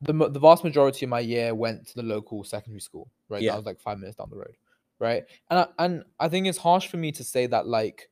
The 0.00 0.12
the 0.12 0.38
vast 0.38 0.62
majority 0.62 1.06
of 1.06 1.10
my 1.10 1.20
year 1.20 1.54
went 1.54 1.88
to 1.88 1.94
the 1.96 2.04
local 2.04 2.44
secondary 2.44 2.80
school, 2.80 3.10
right? 3.28 3.42
Yeah. 3.42 3.52
That 3.52 3.56
was 3.58 3.66
like 3.66 3.80
five 3.80 3.98
minutes 3.98 4.16
down 4.16 4.30
the 4.30 4.36
road, 4.36 4.56
right? 5.00 5.24
And 5.50 5.58
I, 5.60 5.66
and 5.78 6.04
I 6.20 6.28
think 6.28 6.46
it's 6.46 6.58
harsh 6.58 6.86
for 6.86 6.98
me 6.98 7.10
to 7.12 7.24
say 7.24 7.46
that 7.48 7.66
like, 7.66 8.08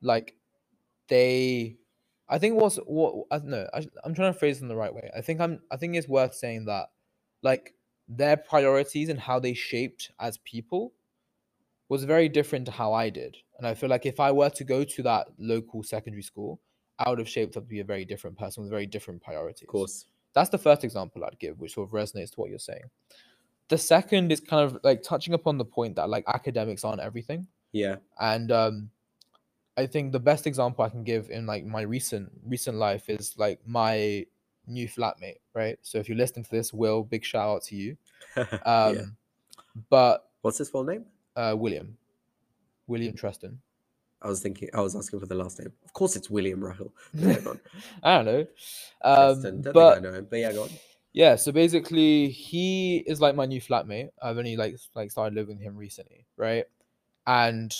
like, 0.00 0.34
they, 1.08 1.76
I 2.28 2.38
think 2.38 2.58
what's 2.58 2.76
what 2.86 3.26
I 3.30 3.38
know. 3.38 3.66
I, 3.74 3.86
I'm 4.02 4.14
trying 4.14 4.32
to 4.32 4.38
phrase 4.38 4.58
it 4.58 4.62
in 4.62 4.68
the 4.68 4.76
right 4.76 4.94
way. 4.94 5.10
I 5.14 5.20
think 5.20 5.40
I'm. 5.40 5.60
I 5.70 5.76
think 5.76 5.94
it's 5.94 6.08
worth 6.08 6.34
saying 6.34 6.64
that, 6.66 6.86
like, 7.42 7.74
their 8.08 8.38
priorities 8.38 9.10
and 9.10 9.20
how 9.20 9.38
they 9.38 9.52
shaped 9.52 10.10
as 10.18 10.38
people 10.38 10.94
was 11.90 12.04
very 12.04 12.30
different 12.30 12.64
to 12.66 12.72
how 12.72 12.94
I 12.94 13.10
did. 13.10 13.36
And 13.58 13.66
I 13.66 13.74
feel 13.74 13.90
like 13.90 14.06
if 14.06 14.20
I 14.20 14.32
were 14.32 14.50
to 14.50 14.64
go 14.64 14.84
to 14.84 15.02
that 15.02 15.28
local 15.38 15.82
secondary 15.82 16.22
school, 16.22 16.60
I 16.98 17.10
would 17.10 17.18
have 17.18 17.28
shaped 17.28 17.58
up 17.58 17.64
to 17.64 17.68
be 17.68 17.80
a 17.80 17.84
very 17.84 18.06
different 18.06 18.38
person 18.38 18.62
with 18.62 18.70
very 18.70 18.86
different 18.86 19.22
priorities. 19.22 19.62
Of 19.62 19.68
course. 19.68 20.06
That's 20.34 20.50
the 20.50 20.58
first 20.58 20.84
example 20.84 21.24
I'd 21.24 21.38
give, 21.38 21.58
which 21.60 21.74
sort 21.74 21.88
of 21.88 21.92
resonates 21.92 22.30
to 22.32 22.40
what 22.40 22.50
you're 22.50 22.58
saying. 22.58 22.84
The 23.68 23.78
second 23.78 24.30
is 24.30 24.40
kind 24.40 24.62
of 24.64 24.78
like 24.82 25.02
touching 25.02 25.32
upon 25.32 25.56
the 25.58 25.64
point 25.64 25.96
that 25.96 26.10
like 26.10 26.24
academics 26.28 26.84
aren't 26.84 27.00
everything. 27.00 27.46
Yeah. 27.72 27.96
And 28.20 28.52
um 28.52 28.90
I 29.76 29.86
think 29.86 30.12
the 30.12 30.20
best 30.20 30.46
example 30.46 30.84
I 30.84 30.88
can 30.88 31.02
give 31.02 31.30
in 31.30 31.46
like 31.46 31.64
my 31.64 31.82
recent 31.82 32.30
recent 32.46 32.76
life 32.76 33.08
is 33.08 33.34
like 33.38 33.60
my 33.66 34.26
new 34.66 34.88
flatmate, 34.88 35.38
right? 35.54 35.78
So 35.82 35.98
if 35.98 36.08
you're 36.08 36.18
listening 36.18 36.44
to 36.44 36.50
this, 36.50 36.72
Will, 36.72 37.02
big 37.04 37.24
shout 37.24 37.48
out 37.56 37.62
to 37.64 37.76
you. 37.76 37.96
Um 38.66 38.94
yeah. 38.96 39.02
but 39.88 40.30
What's 40.42 40.58
his 40.58 40.68
full 40.68 40.84
name? 40.84 41.04
uh 41.36 41.54
William. 41.56 41.96
William 42.86 43.14
Treston. 43.14 43.56
I 44.24 44.28
was 44.28 44.40
thinking. 44.40 44.70
I 44.74 44.80
was 44.80 44.96
asking 44.96 45.20
for 45.20 45.26
the 45.26 45.34
last 45.34 45.58
name. 45.58 45.72
Of 45.84 45.92
course, 45.92 46.16
it's 46.16 46.30
William 46.30 46.60
Rahul. 46.60 46.90
Yeah, 47.12 47.38
go 47.44 47.50
on. 47.50 47.60
I 48.02 48.16
don't 48.16 48.24
know. 48.24 48.46
Um, 49.02 49.42
Don't 49.42 49.72
but 49.74 49.98
I 49.98 50.00
know 50.00 50.12
him, 50.12 50.26
but 50.30 50.38
yeah, 50.38 50.52
go 50.52 50.62
on. 50.64 50.70
yeah, 51.12 51.36
so 51.36 51.52
basically 51.52 52.30
he 52.30 53.04
is 53.06 53.20
like 53.20 53.34
my 53.34 53.44
new 53.44 53.60
flatmate. 53.60 54.08
I've 54.22 54.38
only 54.38 54.56
like 54.56 54.76
like 54.94 55.10
started 55.10 55.34
living 55.34 55.58
with 55.58 55.64
him 55.66 55.76
recently, 55.76 56.24
right? 56.38 56.64
And 57.26 57.74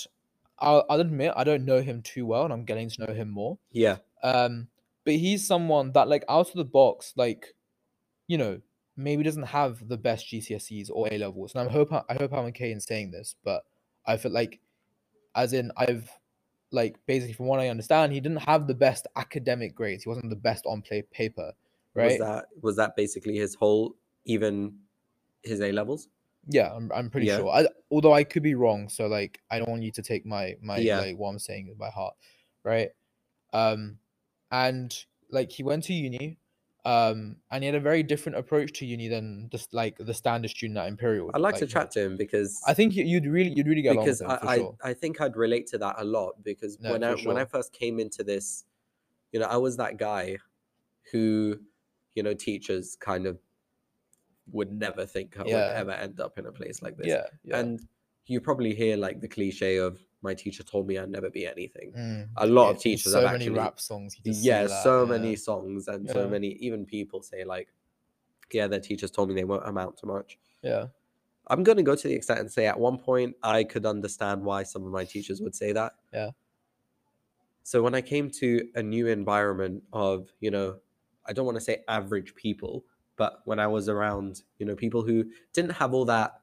I'll, 0.59 0.85
I'll 0.89 1.01
admit 1.01 1.33
I 1.35 1.43
don't 1.43 1.65
know 1.65 1.81
him 1.81 2.01
too 2.03 2.25
well, 2.27 2.43
and 2.43 2.53
I'm 2.53 2.63
getting 2.63 2.89
to 2.91 3.05
know 3.05 3.13
him 3.13 3.29
more. 3.29 3.57
Yeah. 3.71 3.97
Um, 4.23 4.67
but 5.03 5.15
he's 5.15 5.45
someone 5.45 5.91
that 5.93 6.07
like 6.07 6.23
out 6.29 6.49
of 6.49 6.55
the 6.55 6.65
box, 6.65 7.13
like, 7.15 7.55
you 8.27 8.37
know, 8.37 8.61
maybe 8.97 9.23
doesn't 9.23 9.43
have 9.43 9.87
the 9.87 9.97
best 9.97 10.27
GCSEs 10.27 10.89
or 10.91 11.07
A 11.11 11.17
levels. 11.17 11.53
And 11.55 11.67
I 11.67 11.71
hope 11.71 11.91
I 11.91 12.13
hope 12.13 12.33
I'm 12.33 12.45
okay 12.45 12.71
in 12.71 12.79
saying 12.79 13.11
this, 13.11 13.35
but 13.43 13.63
I 14.05 14.17
feel 14.17 14.31
like, 14.31 14.59
as 15.35 15.53
in 15.53 15.71
I've 15.77 16.09
like 16.75 16.97
basically 17.07 17.33
from 17.33 17.47
what 17.47 17.59
I 17.59 17.69
understand, 17.69 18.13
he 18.13 18.19
didn't 18.19 18.43
have 18.43 18.67
the 18.67 18.75
best 18.75 19.07
academic 19.15 19.73
grades. 19.73 20.03
He 20.03 20.09
wasn't 20.09 20.29
the 20.29 20.35
best 20.35 20.65
on 20.65 20.81
play 20.81 21.01
paper, 21.01 21.53
right? 21.95 22.05
Was 22.05 22.17
that 22.19 22.45
was 22.61 22.75
that 22.75 22.95
basically 22.95 23.35
his 23.37 23.55
whole 23.55 23.95
even 24.25 24.77
his 25.43 25.61
A 25.61 25.71
levels? 25.71 26.09
Yeah, 26.47 26.71
I'm, 26.71 26.91
I'm 26.93 27.09
pretty 27.09 27.27
Yeah. 27.27 27.37
sure. 27.37 27.49
I, 27.49 27.67
although 27.89 28.13
I 28.13 28.23
could 28.23 28.43
be 28.43 28.53
wrong, 28.53 28.89
so 28.89 29.07
like 29.07 29.41
I 29.49 29.57
don't 29.57 29.69
want 29.69 29.83
you 29.83 29.91
to 29.93 30.01
take 30.01 30.25
my 30.25 30.55
my 30.61 30.79
Yeah. 30.79 30.99
like 30.99 31.17
what 31.17 31.29
I'm 31.29 31.39
saying 31.39 31.73
by 31.79 31.89
heart, 31.89 32.15
right? 32.63 32.89
Um, 33.53 33.97
and 34.51 34.93
like 35.31 35.51
he 35.51 35.63
went 35.63 35.85
to 35.85 35.93
uni, 35.93 36.37
um, 36.85 37.37
and 37.49 37.63
he 37.63 37.65
had 37.65 37.75
a 37.75 37.79
very 37.79 38.03
different 38.03 38.37
approach 38.37 38.71
to 38.73 38.85
uni 38.85 39.07
than 39.07 39.49
just 39.51 39.73
like 39.73 39.97
the 39.97 40.13
standard 40.13 40.51
student 40.51 40.77
at 40.77 40.87
Imperial. 40.87 41.31
I'd 41.33 41.41
like 41.41 41.55
to 41.55 41.65
chat 41.65 41.89
to 41.91 42.01
him 42.01 42.15
because 42.15 42.61
I 42.67 42.75
think 42.75 42.95
you- 42.95 43.03
you'd 43.05 43.25
really 43.25 43.51
you'd 43.55 43.67
really 43.67 43.81
get 43.81 43.93
along 43.93 44.05
with 44.05 44.19
because 44.19 44.21
him 44.21 44.29
I, 44.31 44.37
for 44.37 44.47
I, 44.47 44.57
sure. 44.57 44.77
I 44.83 44.93
think 44.93 45.19
I'd 45.19 45.35
relate 45.35 45.67
to 45.67 45.79
that 45.79 45.95
a 45.97 46.03
lot 46.03 46.43
because 46.43 46.79
No, 46.79 46.91
when 46.91 47.03
I 47.03 47.15
when 47.15 47.37
I 47.37 47.45
first 47.45 47.73
came 47.73 47.99
into 47.99 48.23
this, 48.23 48.65
you 49.31 49.39
know, 49.39 49.47
I 49.47 49.57
was 49.57 49.77
that 49.77 49.97
guy 49.97 50.37
who, 51.11 51.59
you 52.13 52.21
know, 52.23 52.33
teachers 52.35 52.95
kind 52.95 53.25
of 53.25 53.39
would 54.51 54.71
never 54.71 55.07
think 55.07 55.37
I 55.39 55.43
would 55.43 55.51
ever 55.51 55.91
end 55.91 56.19
up 56.19 56.37
in 56.37 56.45
a 56.45 56.51
place 56.51 56.83
like 56.83 56.97
this. 56.97 57.07
Yeah, 57.07 57.25
yeah. 57.43 57.57
And 57.59 57.81
you 58.27 58.39
probably 58.41 58.75
hear 58.75 58.95
like 58.95 59.21
the 59.21 59.27
cliche 59.27 59.77
of 59.77 59.99
my 60.25 60.33
teacher 60.33 60.63
told 60.63 60.87
me 60.87 60.97
I'd 60.97 61.09
never 61.09 61.29
be 61.29 61.45
anything. 61.47 61.93
Mm, 61.97 62.27
A 62.37 62.45
lot 62.47 62.65
yeah, 62.65 62.71
of 62.71 62.79
teachers 62.79 63.13
so 63.13 63.21
have 63.21 63.31
many 63.31 63.45
actually 63.45 63.59
rap 63.59 63.79
songs. 63.79 64.17
you 64.17 64.23
just 64.31 64.41
see 64.41 64.47
yeah, 64.47 64.63
that, 64.63 64.83
so 64.83 65.03
yeah. 65.03 65.09
many 65.11 65.35
songs 65.37 65.87
and 65.87 66.09
so 66.09 66.27
many 66.27 66.49
even 66.59 66.85
people 66.85 67.21
say 67.21 67.43
like, 67.45 67.69
yeah, 68.51 68.67
their 68.67 68.79
teachers 68.81 69.11
told 69.11 69.29
me 69.29 69.35
they 69.35 69.43
won't 69.45 69.67
amount 69.67 69.97
to 69.97 70.05
much. 70.05 70.37
Yeah, 70.61 70.87
I'm 71.47 71.63
going 71.63 71.77
to 71.77 71.83
go 71.83 71.95
to 71.95 72.07
the 72.07 72.13
extent 72.13 72.39
and 72.41 72.51
say 72.51 72.65
at 72.67 72.79
one 72.79 72.97
point 72.97 73.35
I 73.43 73.63
could 73.63 73.85
understand 73.85 74.43
why 74.43 74.63
some 74.63 74.83
of 74.85 74.91
my 74.91 75.05
teachers 75.05 75.41
would 75.41 75.55
say 75.55 75.71
that. 75.71 75.93
Yeah. 76.13 76.31
So 77.63 77.81
when 77.81 77.95
I 77.95 78.01
came 78.01 78.29
to 78.41 78.67
a 78.75 78.83
new 78.83 79.07
environment 79.07 79.81
of, 79.91 80.29
you 80.39 80.51
know, 80.51 80.77
I 81.25 81.33
don't 81.33 81.45
want 81.45 81.57
to 81.57 81.63
say 81.63 81.83
average 81.87 82.35
people, 82.35 82.83
but 83.15 83.41
when 83.45 83.59
I 83.59 83.65
was 83.67 83.89
around, 83.89 84.43
you 84.59 84.65
know, 84.67 84.75
people 84.75 85.01
who 85.01 85.25
didn't 85.53 85.71
have 85.71 85.93
all 85.93 86.05
that 86.05 86.41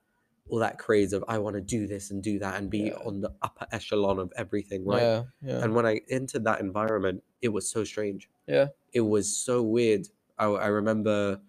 all 0.48 0.58
that 0.58 0.78
craze 0.78 1.12
of 1.12 1.24
I 1.28 1.38
want 1.38 1.54
to 1.56 1.62
do 1.62 1.86
this 1.86 2.10
and 2.10 2.22
do 2.22 2.38
that 2.40 2.56
and 2.60 2.68
be 2.70 2.80
Yeah. 2.80 2.94
on 3.06 3.20
the 3.20 3.32
upper 3.42 3.66
echelon 3.72 4.18
of 4.18 4.32
everything, 4.36 4.84
right? 4.84 5.00
yeah, 5.02 5.22
yeah, 5.42 5.62
And 5.64 5.74
when 5.74 5.86
I 5.86 6.00
entered 6.10 6.44
that 6.44 6.60
environment, 6.60 7.22
it 7.40 7.48
was 7.48 7.68
so 7.68 7.84
strange. 7.84 8.28
yeah. 8.46 8.68
It 8.92 9.00
was 9.00 9.34
so 9.34 9.62
weird. 9.62 10.08
I, 10.38 10.46
I 10.46 10.66
remember, 10.66 11.40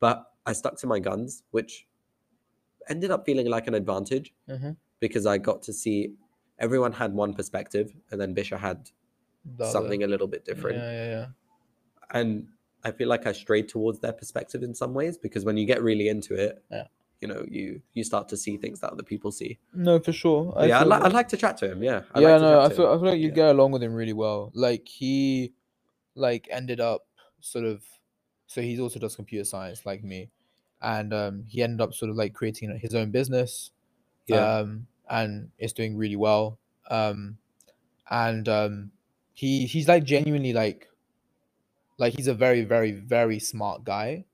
but 0.00 0.32
I 0.46 0.52
stuck 0.54 0.76
to 0.78 0.86
my 0.86 0.98
guns, 0.98 1.42
which 1.50 1.86
ended 2.88 3.10
up 3.10 3.24
feeling 3.26 3.46
like 3.48 3.66
an 3.68 3.74
advantage 3.74 4.34
Mhm. 4.48 4.76
because 4.98 5.26
I 5.26 5.38
got 5.38 5.62
to 5.64 5.72
see 5.72 6.14
everyone 6.58 6.92
had 6.92 7.12
one 7.14 7.34
perspective, 7.34 7.94
and 8.10 8.20
then 8.20 8.34
Bisha 8.34 8.58
had 8.58 8.90
The 9.44 9.64
other- 9.64 9.72
something 9.72 10.02
a 10.02 10.06
little 10.08 10.26
bit 10.26 10.44
different. 10.44 10.78
Yeah, 10.78 10.90
yeah, 10.92 11.10
yeah. 11.10 11.26
And 12.10 12.48
I 12.82 12.90
feel 12.92 13.08
like 13.08 13.26
I 13.26 13.32
strayed 13.32 13.68
towards 13.68 14.00
their 14.00 14.12
perspective 14.12 14.62
in 14.64 14.74
some 14.74 14.94
ways 14.94 15.18
because 15.18 15.44
when 15.44 15.56
you 15.56 15.66
get 15.66 15.82
really 15.82 16.08
into 16.08 16.34
it, 16.34 16.64
Yeah. 16.70 16.88
You 17.20 17.28
know, 17.28 17.44
you 17.48 17.82
you 17.94 18.04
start 18.04 18.28
to 18.28 18.36
see 18.36 18.56
things 18.56 18.80
that 18.80 18.90
other 18.92 19.02
people 19.02 19.30
see. 19.32 19.58
No, 19.74 19.98
for 19.98 20.12
sure. 20.12 20.52
But 20.54 20.68
yeah, 20.68 20.80
I'd, 20.80 20.86
li- 20.86 20.98
I'd 21.02 21.12
like 21.12 21.28
to 21.28 21.36
chat 21.36 21.56
to 21.58 21.70
him. 21.70 21.82
Yeah, 21.82 22.02
I'd 22.14 22.22
yeah, 22.22 22.32
like 22.32 22.40
no, 22.40 22.60
I 22.60 22.68
feel 22.70 22.86
him. 22.92 22.98
I 22.98 23.00
feel 23.00 23.10
like 23.10 23.20
you 23.20 23.28
Yeah. 23.28 23.34
get 23.34 23.48
along 23.50 23.72
with 23.72 23.82
him 23.82 23.94
really 23.94 24.12
well. 24.12 24.50
Like 24.54 24.86
he, 24.88 25.52
like 26.14 26.48
ended 26.50 26.80
up 26.80 27.06
sort 27.40 27.64
of, 27.64 27.82
so 28.46 28.60
he 28.62 28.78
also 28.80 28.98
does 28.98 29.16
computer 29.16 29.44
science 29.44 29.84
like 29.86 30.02
me, 30.04 30.30
and 30.82 31.12
um, 31.12 31.44
he 31.48 31.62
ended 31.62 31.80
up 31.80 31.94
sort 31.94 32.10
of 32.10 32.16
like 32.16 32.34
creating 32.34 32.76
his 32.78 32.94
own 32.94 33.10
business, 33.10 33.72
Yeah, 34.26 34.58
um, 34.60 34.86
and 35.10 35.50
it's 35.58 35.72
doing 35.72 35.96
really 35.96 36.16
well. 36.16 36.58
Um, 36.90 37.38
and 38.10 38.48
um, 38.48 38.90
he 39.34 39.66
he's 39.66 39.88
like 39.88 40.04
genuinely 40.04 40.52
like, 40.52 40.88
like 41.98 42.14
he's 42.14 42.28
a 42.28 42.34
very 42.34 42.64
very 42.64 42.92
very 42.92 43.38
smart 43.38 43.84
guy, 43.84 44.24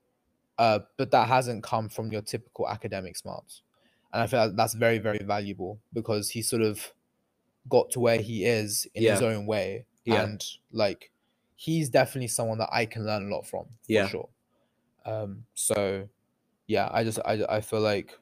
uh, 0.58 0.80
but 0.96 1.10
that 1.10 1.28
hasn't 1.28 1.62
come 1.62 1.88
from 1.88 2.12
your 2.12 2.22
typical 2.22 2.68
academic 2.68 3.16
smarts, 3.16 3.62
and 4.12 4.22
I 4.22 4.26
feel 4.26 4.40
like 4.46 4.56
that's 4.56 4.74
very 4.74 4.98
very 4.98 5.18
valuable 5.24 5.80
because 5.92 6.30
he 6.30 6.42
sort 6.42 6.62
of 6.62 6.92
got 7.68 7.90
to 7.90 8.00
where 8.00 8.20
he 8.20 8.44
is 8.44 8.86
in 8.94 9.02
his 9.04 9.22
own 9.22 9.46
way, 9.46 9.86
Yeah. 10.04 10.22
and 10.24 10.44
like 10.72 11.10
he's 11.56 11.88
definitely 11.88 12.28
someone 12.28 12.58
that 12.58 12.68
I 12.72 12.84
can 12.86 13.06
learn 13.06 13.30
a 13.30 13.34
lot 13.34 13.46
from, 13.46 13.64
for 13.64 13.92
Yeah. 13.92 14.08
sure. 14.08 14.28
Um, 15.06 15.44
so 15.54 16.08
yeah, 16.66 16.88
I 16.92 17.04
just 17.04 17.18
I 17.24 17.44
I 17.48 17.60
feel 17.60 17.80
like 17.80 18.18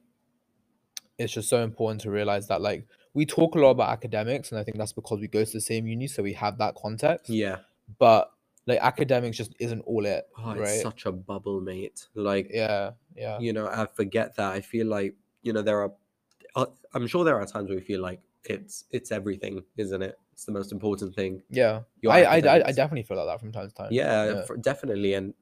it's 1.18 1.32
just 1.32 1.48
so 1.48 1.62
important 1.62 2.00
to 2.02 2.10
realize 2.10 2.48
that 2.48 2.60
like 2.60 2.86
we 3.14 3.26
talk 3.26 3.54
a 3.54 3.58
lot 3.58 3.70
about 3.70 3.90
academics, 3.90 4.50
and 4.50 4.58
I 4.58 4.64
think 4.64 4.78
that's 4.78 4.92
because 4.92 5.20
we 5.20 5.28
go 5.28 5.44
to 5.44 5.52
the 5.52 5.60
same 5.60 5.86
uni, 5.86 6.06
so 6.06 6.22
we 6.22 6.32
have 6.32 6.58
that 6.58 6.74
context. 6.74 7.28
yeah. 7.30 7.58
But 7.98 8.32
like 8.66 8.78
academics 8.80 9.36
just 9.36 9.54
isn't 9.58 9.80
all 9.80 10.06
it, 10.06 10.24
Oh, 10.38 10.52
it's 10.52 10.82
such 10.82 11.06
a 11.06 11.12
bubble, 11.12 11.60
mate. 11.60 12.06
Like, 12.14 12.48
yeah, 12.52 12.92
yeah, 13.16 13.38
you 13.38 13.52
know, 13.52 13.66
I 13.66 13.86
forget 13.86 14.36
that. 14.36 14.52
I 14.52 14.60
feel 14.60 14.86
like, 14.86 15.14
you 15.42 15.52
know, 15.52 15.62
there 15.62 15.80
are, 15.82 15.92
uh, 16.54 16.66
I'm 16.94 17.06
sure 17.06 17.24
there 17.24 17.40
are 17.40 17.46
times 17.46 17.68
where 17.68 17.78
we 17.78 17.84
feel 17.84 18.00
like 18.00 18.20
it's 18.44 18.84
it's 18.90 19.10
everything, 19.12 19.62
isn't 19.76 20.02
it? 20.02 20.16
It's 20.32 20.44
the 20.44 20.52
most 20.52 20.72
important 20.72 21.14
thing. 21.14 21.42
yeah. 21.50 21.80
I, 22.08 22.24
I 22.24 22.36
I 22.36 22.68
I 22.68 22.72
definitely 22.72 23.02
feel 23.02 23.16
like 23.16 23.26
that 23.26 23.40
from 23.40 23.52
time 23.52 23.68
to 23.68 23.74
time. 23.74 23.88
Yeah, 23.90 24.26
yeah. 24.32 24.42
For, 24.44 24.56
definitely. 24.56 25.14
And 25.14 25.34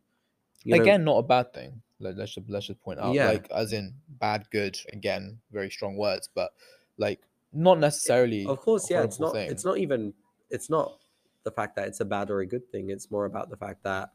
you 0.64 0.76
know, 0.76 0.82
again, 0.82 1.04
not 1.04 1.18
a 1.18 1.22
bad 1.22 1.52
thing. 1.54 1.80
Like, 2.00 2.14
let's 2.16 2.34
just 2.34 2.48
let's 2.48 2.66
just 2.66 2.80
point 2.80 2.98
out, 3.00 3.14
Yeah. 3.14 3.28
like 3.28 3.50
as 3.50 3.72
in 3.72 3.94
bad, 4.08 4.46
good. 4.50 4.78
Again, 4.92 5.38
very 5.52 5.70
strong 5.70 5.96
words, 5.96 6.28
but 6.34 6.50
like 6.96 7.20
not 7.52 7.78
necessarily. 7.78 8.46
of 8.46 8.60
course, 8.60 8.90
yeah. 8.90 9.02
It's 9.02 9.20
not. 9.20 9.32
thing. 9.32 9.50
It's 9.50 9.64
not 9.64 9.78
even. 9.78 10.14
It's 10.50 10.68
not 10.70 10.98
the 11.44 11.50
fact 11.50 11.76
that 11.76 11.88
it's 11.88 12.00
a 12.00 12.04
bad 12.04 12.30
or 12.30 12.40
a 12.40 12.46
good 12.46 12.68
thing. 12.70 12.90
It's 12.90 13.10
more 13.10 13.24
about 13.26 13.48
the 13.50 13.56
fact 13.56 13.82
that, 13.84 14.10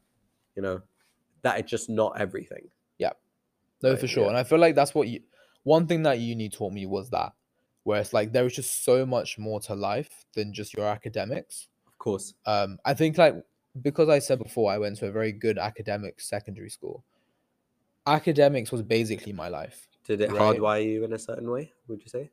you 0.56 0.62
know, 0.62 0.82
that 1.42 1.60
it's 1.60 1.70
just 1.70 1.90
not 1.90 2.20
everything. 2.20 2.70
Yeah. 2.98 3.12
No, 3.84 3.92
Like, 3.92 4.00
for 4.00 4.08
sure. 4.08 4.24
yeah. 4.24 4.30
And 4.30 4.38
I 4.38 4.44
feel 4.44 4.60
like 4.60 4.76
that's 4.76 4.94
what 4.96 5.08
you. 5.08 5.22
One 5.64 5.88
thing 5.88 6.04
that 6.04 6.20
uni 6.20 6.50
taught 6.50 6.74
me 6.74 6.86
was 6.86 7.10
that, 7.10 7.34
where 7.84 8.00
it's 8.00 8.14
like 8.14 8.32
there 8.32 8.46
is 8.46 8.54
just 8.54 8.84
so 8.86 9.06
much 9.06 9.38
more 9.40 9.60
to 9.62 9.74
life 9.76 10.26
than 10.34 10.54
just 10.54 10.74
your 10.76 10.86
academics. 10.88 11.68
Of 11.88 11.98
course. 11.98 12.34
Um, 12.46 12.78
I 12.86 12.94
think 12.94 13.18
like 13.18 13.36
because 13.82 14.08
I 14.10 14.20
said 14.20 14.40
before, 14.40 14.72
I 14.72 14.78
went 14.78 14.98
to 14.98 15.08
a 15.08 15.12
very 15.12 15.32
good 15.32 15.58
academic 15.58 16.22
secondary 16.22 16.70
school. 16.70 17.04
Academics 18.08 18.72
was 18.72 18.82
basically 18.84 19.34
my 19.34 19.48
life. 19.50 19.88
Did 20.04 20.22
it 20.22 20.32
Right. 20.32 20.58
hardwire 20.60 20.86
you 20.86 21.04
in 21.04 21.14
a 21.14 21.20
certain 21.20 21.50
way? 21.50 21.74
Would 21.88 22.02
you 22.02 22.10
say? 22.10 22.30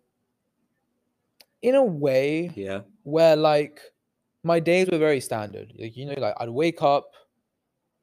in 1.63 1.77
a 1.77 1.85
way 1.85 2.51
Yeah. 2.57 2.81
where 3.05 3.37
like 3.37 3.81
my 4.43 4.61
days 4.61 4.89
were 4.91 4.99
very 4.99 5.21
standard. 5.21 5.73
Like 5.79 5.97
you 5.97 6.07
know, 6.07 6.15
like 6.19 6.35
I'd 6.39 6.49
wake 6.49 6.83
up. 6.83 7.11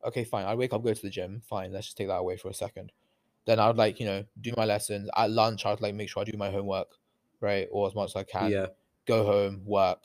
Okay, 0.05 0.23
fine. 0.23 0.45
I'd 0.45 0.57
wake 0.57 0.73
up, 0.73 0.83
go 0.83 0.93
to 0.93 1.01
the 1.01 1.09
gym. 1.09 1.41
Fine. 1.47 1.73
Let's 1.73 1.87
just 1.87 1.97
take 1.97 2.07
that 2.07 2.15
away 2.15 2.37
for 2.37 2.49
a 2.49 2.53
second. 2.53 2.91
Then 3.45 3.59
I 3.59 3.67
would 3.67 3.77
like 3.77 3.99
you 3.99 4.05
know 4.05 4.23
do 4.39 4.53
my 4.55 4.65
lessons 4.65 5.09
at 5.15 5.31
lunch. 5.31 5.65
I'd 5.65 5.81
like 5.81 5.95
make 5.95 6.09
sure 6.09 6.21
I 6.21 6.25
do 6.25 6.37
my 6.37 6.51
homework, 6.51 6.87
right, 7.41 7.67
or 7.71 7.87
as 7.87 7.95
much 7.95 8.11
as 8.11 8.15
I 8.15 8.23
can. 8.23 8.51
yeah. 8.51 8.67
Go 9.05 9.25
home, 9.25 9.61
work, 9.65 10.03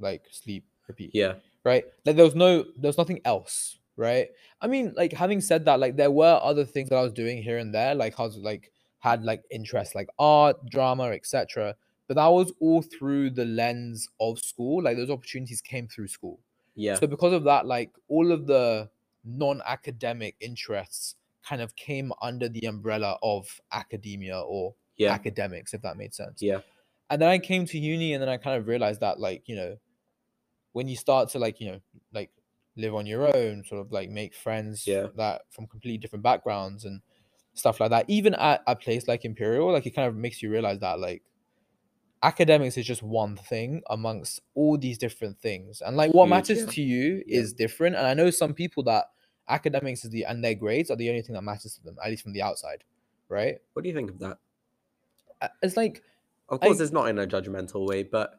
like 0.00 0.22
sleep, 0.30 0.64
repeat. 0.88 1.10
Yeah. 1.14 1.34
right? 1.64 1.84
Like 2.04 2.16
there 2.16 2.24
was 2.24 2.34
no, 2.34 2.64
there 2.76 2.88
was 2.88 2.98
nothing 2.98 3.20
else, 3.24 3.78
right? 3.96 4.28
I 4.60 4.66
mean, 4.66 4.92
like 4.96 5.12
having 5.12 5.40
said 5.40 5.64
that, 5.66 5.80
like 5.80 5.96
there 5.96 6.10
were 6.10 6.40
other 6.42 6.64
things 6.64 6.90
that 6.90 6.96
I 6.96 7.02
was 7.02 7.12
doing 7.12 7.42
here 7.42 7.58
and 7.58 7.74
there, 7.74 7.94
like 7.94 8.18
I 8.18 8.22
was 8.22 8.36
like 8.36 8.70
had 8.98 9.22
like 9.22 9.42
interests 9.50 9.94
like 9.94 10.08
art, 10.18 10.56
drama, 10.68 11.04
etc. 11.10 11.74
But 12.06 12.14
that 12.16 12.26
was 12.28 12.52
all 12.60 12.82
through 12.82 13.30
the 13.30 13.44
lens 13.46 14.08
of 14.20 14.38
school. 14.38 14.82
Like 14.82 14.96
those 14.96 15.10
opportunities 15.10 15.60
came 15.60 15.88
through 15.88 16.08
school. 16.08 16.40
Yeah. 16.74 16.96
So 16.96 17.06
because 17.06 17.32
of 17.32 17.44
that, 17.44 17.66
like 17.66 17.92
all 18.08 18.30
of 18.32 18.46
the 18.46 18.90
non-academic 19.24 20.36
interests 20.40 21.16
kind 21.46 21.62
of 21.62 21.74
came 21.76 22.12
under 22.22 22.48
the 22.48 22.66
umbrella 22.66 23.18
of 23.22 23.60
academia 23.72 24.38
or 24.40 24.74
Yeah. 24.96 25.12
academics, 25.12 25.74
if 25.74 25.82
that 25.82 25.96
made 25.96 26.14
sense 26.14 26.40
Yeah. 26.42 26.60
and 27.10 27.20
then 27.20 27.28
I 27.28 27.38
came 27.38 27.66
to 27.66 27.78
uni 27.78 28.12
and 28.14 28.22
then 28.22 28.28
I 28.28 28.36
kind 28.38 28.56
of 28.60 28.66
realized 28.68 29.00
that 29.00 29.18
like 29.20 29.42
you 29.48 29.56
know 29.56 29.76
when 30.72 30.88
you 30.88 30.96
start 30.96 31.28
to 31.30 31.38
like 31.38 31.60
you 31.60 31.70
know 31.70 31.80
like 32.12 32.30
live 32.76 32.94
on 32.94 33.06
your 33.06 33.34
own 33.36 33.64
sort 33.64 33.80
of 33.80 33.92
like 33.92 34.08
make 34.10 34.34
friends 34.34 34.86
Yeah. 34.86 35.08
that 35.16 35.42
from 35.50 35.66
completely 35.66 35.98
different 35.98 36.22
backgrounds 36.22 36.84
and 36.84 37.00
stuff 37.54 37.80
like 37.80 37.90
that 37.90 38.04
even 38.08 38.34
at 38.34 38.62
a 38.66 38.74
place 38.76 39.06
like 39.08 39.24
imperial 39.24 39.72
like 39.72 39.86
it 39.86 39.94
kind 39.94 40.08
of 40.08 40.16
makes 40.16 40.42
you 40.42 40.50
realize 40.50 40.80
that 40.80 40.98
like 40.98 41.22
academics 42.24 42.76
is 42.76 42.86
just 42.86 43.02
one 43.02 43.36
thing 43.36 43.82
amongst 43.90 44.40
all 44.54 44.76
these 44.78 44.98
different 44.98 45.38
things 45.38 45.82
and 45.84 45.96
like 45.96 46.12
what 46.12 46.28
matters 46.28 46.60
yeah. 46.60 46.66
to 46.76 46.82
you 46.82 47.22
Yeah. 47.26 47.40
is 47.40 47.52
different 47.52 47.96
and 47.96 48.06
i 48.06 48.14
know 48.14 48.30
some 48.30 48.54
people 48.54 48.82
that 48.84 49.04
academics 49.48 50.04
is 50.04 50.10
the 50.10 50.24
and 50.24 50.42
their 50.42 50.54
grades 50.54 50.90
are 50.90 50.96
the 50.96 51.08
only 51.10 51.22
thing 51.22 51.34
that 51.34 51.42
matters 51.42 51.74
to 51.76 51.82
them 51.84 51.96
at 52.02 52.10
least 52.10 52.22
from 52.22 52.32
the 52.32 52.42
outside 52.42 52.82
right 53.28 53.56
What 53.74 53.82
do 53.82 53.88
you 53.90 53.94
think 53.94 54.10
of 54.10 54.18
that? 54.20 54.38
Uh, 55.42 55.48
it's 55.62 55.76
like 55.76 56.02
Of 56.48 56.58
I- 56.62 56.66
course, 56.66 56.80
it's 56.80 56.92
not 56.92 57.08
in 57.08 57.18
a 57.18 57.26
judgmental 57.26 57.86
way, 57.86 58.02
but 58.04 58.38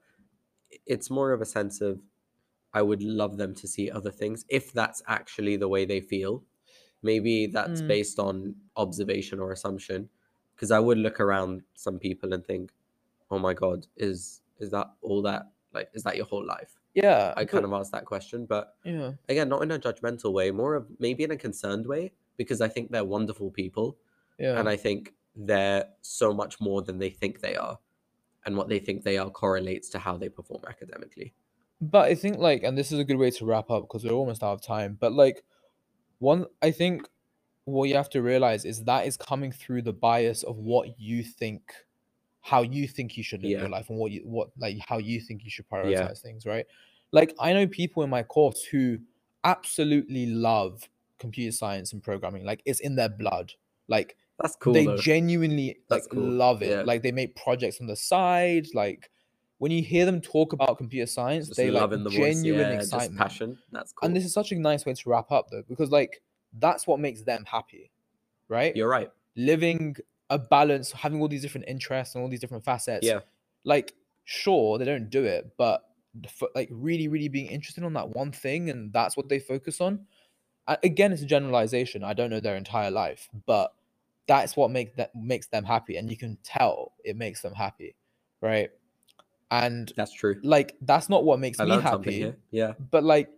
it's 0.93 1.09
more 1.09 1.31
of 1.31 1.41
a 1.41 1.45
sense 1.45 1.81
of 1.81 1.99
I 2.73 2.81
would 2.81 3.01
love 3.03 3.37
them 3.37 3.53
to 3.55 3.67
see 3.67 3.89
other 3.91 4.11
things 4.11 4.45
if 4.49 4.71
that's 4.73 5.01
actually 5.07 5.55
the 5.57 5.67
way 5.67 5.85
they 5.85 6.01
feel. 6.01 6.43
Maybe 7.01 7.47
that's 7.47 7.81
Mm. 7.81 7.87
based 7.87 8.17
on 8.19 8.55
observation 8.75 9.39
or 9.39 9.51
assumption. 9.51 10.09
Because 10.55 10.71
I 10.71 10.79
would 10.79 10.97
look 10.97 11.19
around 11.19 11.63
some 11.75 11.97
people 11.99 12.33
and 12.33 12.45
think, 12.45 12.71
"Oh 13.31 13.39
my 13.39 13.53
god, 13.53 13.87
is 13.97 14.41
is 14.59 14.69
that 14.71 14.87
all 15.01 15.21
that 15.23 15.51
like 15.73 15.89
is 15.93 16.03
that 16.03 16.15
your 16.17 16.25
whole 16.25 16.45
life?" 16.45 16.79
yeah 16.93 17.33
I 17.35 17.43
kind 17.45 17.65
of 17.65 17.73
asked 17.73 17.91
that 17.91 18.05
question, 18.05 18.45
but 18.45 18.75
yeah 18.83 19.13
again, 19.29 19.49
not 19.49 19.63
in 19.63 19.71
a 19.71 19.79
judgmental 19.79 20.31
way, 20.33 20.51
more 20.51 20.75
of 20.75 20.87
maybe 20.99 21.23
in 21.23 21.31
a 21.31 21.37
concerned 21.37 21.85
way, 21.85 22.13
because 22.37 22.61
I 22.61 22.67
think 22.69 22.91
they're 22.91 23.03
wonderful 23.03 23.51
people 23.51 23.97
yeah 24.39 24.59
and 24.59 24.67
I 24.69 24.75
think 24.77 25.13
they're 25.35 25.85
so 26.01 26.33
much 26.33 26.59
more 26.61 26.81
than 26.81 26.97
they 26.99 27.09
think 27.09 27.41
they 27.41 27.55
are, 27.55 27.77
and 28.45 28.55
what 28.55 28.69
they 28.69 28.79
think 28.79 29.03
they 29.03 29.17
are 29.17 29.29
correlates 29.29 29.89
to 29.89 29.99
how 29.99 30.17
they 30.17 30.29
perform 30.29 30.63
academically. 30.67 31.33
But 31.81 32.05
I 32.05 32.15
think 32.15 32.37
like, 32.37 32.63
and 32.63 32.77
this 32.77 32.91
is 32.93 32.99
a 32.99 33.03
good 33.03 33.17
way 33.17 33.31
to 33.31 33.45
wrap 33.45 33.69
up 33.69 33.83
because 33.83 34.05
we're 34.05 34.11
almost 34.13 34.43
out 34.43 34.53
of 34.53 34.61
time. 34.61 34.97
But 34.99 35.11
like, 35.11 35.43
one, 36.19 36.45
I 36.61 36.71
think 36.71 37.07
what 37.65 37.89
you 37.89 37.95
have 37.95 38.09
to 38.11 38.21
realize 38.21 38.63
is 38.63 38.83
that 38.85 39.05
is 39.07 39.17
coming 39.17 39.51
through 39.51 39.81
the 39.81 39.93
bias 39.93 40.43
of 40.43 40.57
what 40.57 40.99
you 40.99 41.23
think, 41.23 41.73
how 42.45 42.61
you 42.61 42.87
think 42.87 43.17
you 43.17 43.23
should 43.23 43.41
live 43.41 43.51
Yeah. 43.51 43.59
your 43.61 43.69
life, 43.69 43.89
and 43.89 43.97
what 43.97 44.11
you 44.11 44.21
what 44.23 44.49
like 44.57 44.77
how 44.87 44.99
you 44.99 45.19
think 45.19 45.43
you 45.43 45.49
should 45.49 45.67
prioritize 45.67 45.91
Yeah. 45.91 46.13
things, 46.13 46.45
right? 46.45 46.65
Like 47.11 47.33
I 47.39 47.53
know 47.53 47.65
people 47.67 48.03
in 48.03 48.09
my 48.11 48.21
course 48.21 48.63
who 48.63 48.99
absolutely 49.43 50.27
love 50.27 50.87
computer 51.17 51.51
science 51.51 51.91
and 51.93 52.03
programming, 52.03 52.43
like 52.45 52.61
it's 52.65 52.79
in 52.81 52.95
their 52.95 53.09
blood. 53.09 53.53
Like 53.87 54.15
That's 54.39 54.55
cool. 54.57 54.73
they 54.73 54.85
though. 54.85 54.97
genuinely 54.97 55.79
like 55.89 56.03
cool. 56.11 56.21
love 56.21 56.61
it. 56.61 56.69
Yeah. 56.69 56.81
Like 56.83 57.01
they 57.01 57.11
make 57.11 57.35
projects 57.35 57.81
on 57.81 57.87
the 57.87 57.95
side. 57.95 58.67
Like 58.75 59.09
when 59.57 59.71
you 59.71 59.81
hear 59.81 60.05
them 60.05 60.21
talk 60.21 60.53
about 60.53 60.77
computer 60.77 61.07
science, 61.07 61.47
Just 61.47 61.57
they 61.57 61.71
like 61.71 61.89
the 61.89 62.09
genuine 62.09 62.71
yeah, 62.73 62.81
excitement. 62.81 63.19
passion. 63.19 63.57
That's 63.71 63.91
cool. 63.93 64.05
And 64.07 64.15
this 64.15 64.25
is 64.25 64.33
such 64.33 64.51
a 64.51 64.55
nice 64.55 64.85
way 64.85 64.93
to 64.93 65.09
wrap 65.09 65.31
up 65.31 65.47
though, 65.49 65.63
because 65.67 65.89
like 65.89 66.21
that's 66.59 66.85
what 66.85 66.99
makes 66.99 67.21
them 67.23 67.43
happy, 67.45 67.89
right? 68.49 68.75
You're 68.75 68.89
right. 68.89 69.09
Living 69.35 69.95
a 70.29 70.39
balance, 70.39 70.91
having 70.91 71.21
all 71.21 71.27
these 71.27 71.41
different 71.41 71.67
interests 71.67 72.15
and 72.15 72.23
all 72.23 72.29
these 72.29 72.39
different 72.39 72.65
facets. 72.65 73.05
Yeah. 73.05 73.19
Like, 73.63 73.93
sure, 74.23 74.77
they 74.77 74.85
don't 74.85 75.09
do 75.09 75.23
it, 75.23 75.53
but 75.57 75.83
like 76.53 76.69
really, 76.71 77.07
really 77.07 77.27
being 77.27 77.47
interested 77.47 77.83
on 77.83 77.93
that 77.93 78.09
one 78.09 78.31
thing, 78.31 78.69
and 78.69 78.91
that's 78.93 79.17
what 79.17 79.29
they 79.29 79.39
focus 79.39 79.81
on. 79.81 80.05
Again, 80.67 81.11
it's 81.11 81.21
a 81.21 81.27
generalization. 81.27 82.03
I 82.03 82.13
don't 82.13 82.29
know 82.29 82.39
their 82.39 82.55
entire 82.55 82.89
life, 82.89 83.29
but 83.45 83.73
that's 84.27 84.55
what 84.55 84.71
makes 84.71 84.95
that 84.97 85.15
makes 85.15 85.47
them 85.47 85.63
happy, 85.63 85.97
and 85.97 86.09
you 86.09 86.17
can 86.17 86.37
tell 86.43 86.93
it 87.03 87.15
makes 87.17 87.41
them 87.41 87.53
happy, 87.53 87.95
right? 88.41 88.71
And 89.51 89.93
That's 89.95 90.11
true. 90.11 90.39
like 90.43 90.75
that's 90.81 91.07
not 91.07 91.23
what 91.23 91.39
makes 91.39 91.59
I 91.59 91.65
me 91.65 91.79
happy. 91.79 92.33
Yeah. 92.49 92.73
but 92.89 93.03
like 93.03 93.29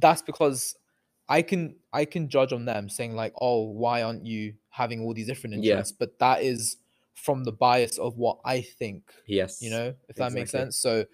that's 0.00 0.20
because 0.20 0.76
i 1.28 1.42
can 1.42 1.74
i 1.92 2.04
can 2.04 2.28
judge 2.28 2.52
on 2.52 2.64
them 2.64 2.88
saying 2.88 3.14
like 3.14 3.32
oh 3.40 3.62
why 3.62 4.02
aren't 4.02 4.24
you 4.24 4.54
having 4.70 5.02
all 5.02 5.12
these 5.14 5.26
different 5.26 5.54
Yeah. 5.56 5.74
interests 5.74 5.96
but 5.98 6.18
that 6.18 6.42
is 6.42 6.76
from 7.14 7.44
the 7.44 7.52
bias 7.52 7.98
of 7.98 8.16
what 8.16 8.38
i 8.44 8.60
think 8.60 9.12
Yes. 9.26 9.60
you 9.60 9.70
know 9.70 9.94
if 10.08 10.16
that 10.16 10.32
makes 10.32 10.50
sense 10.52 10.76
so 10.76 11.04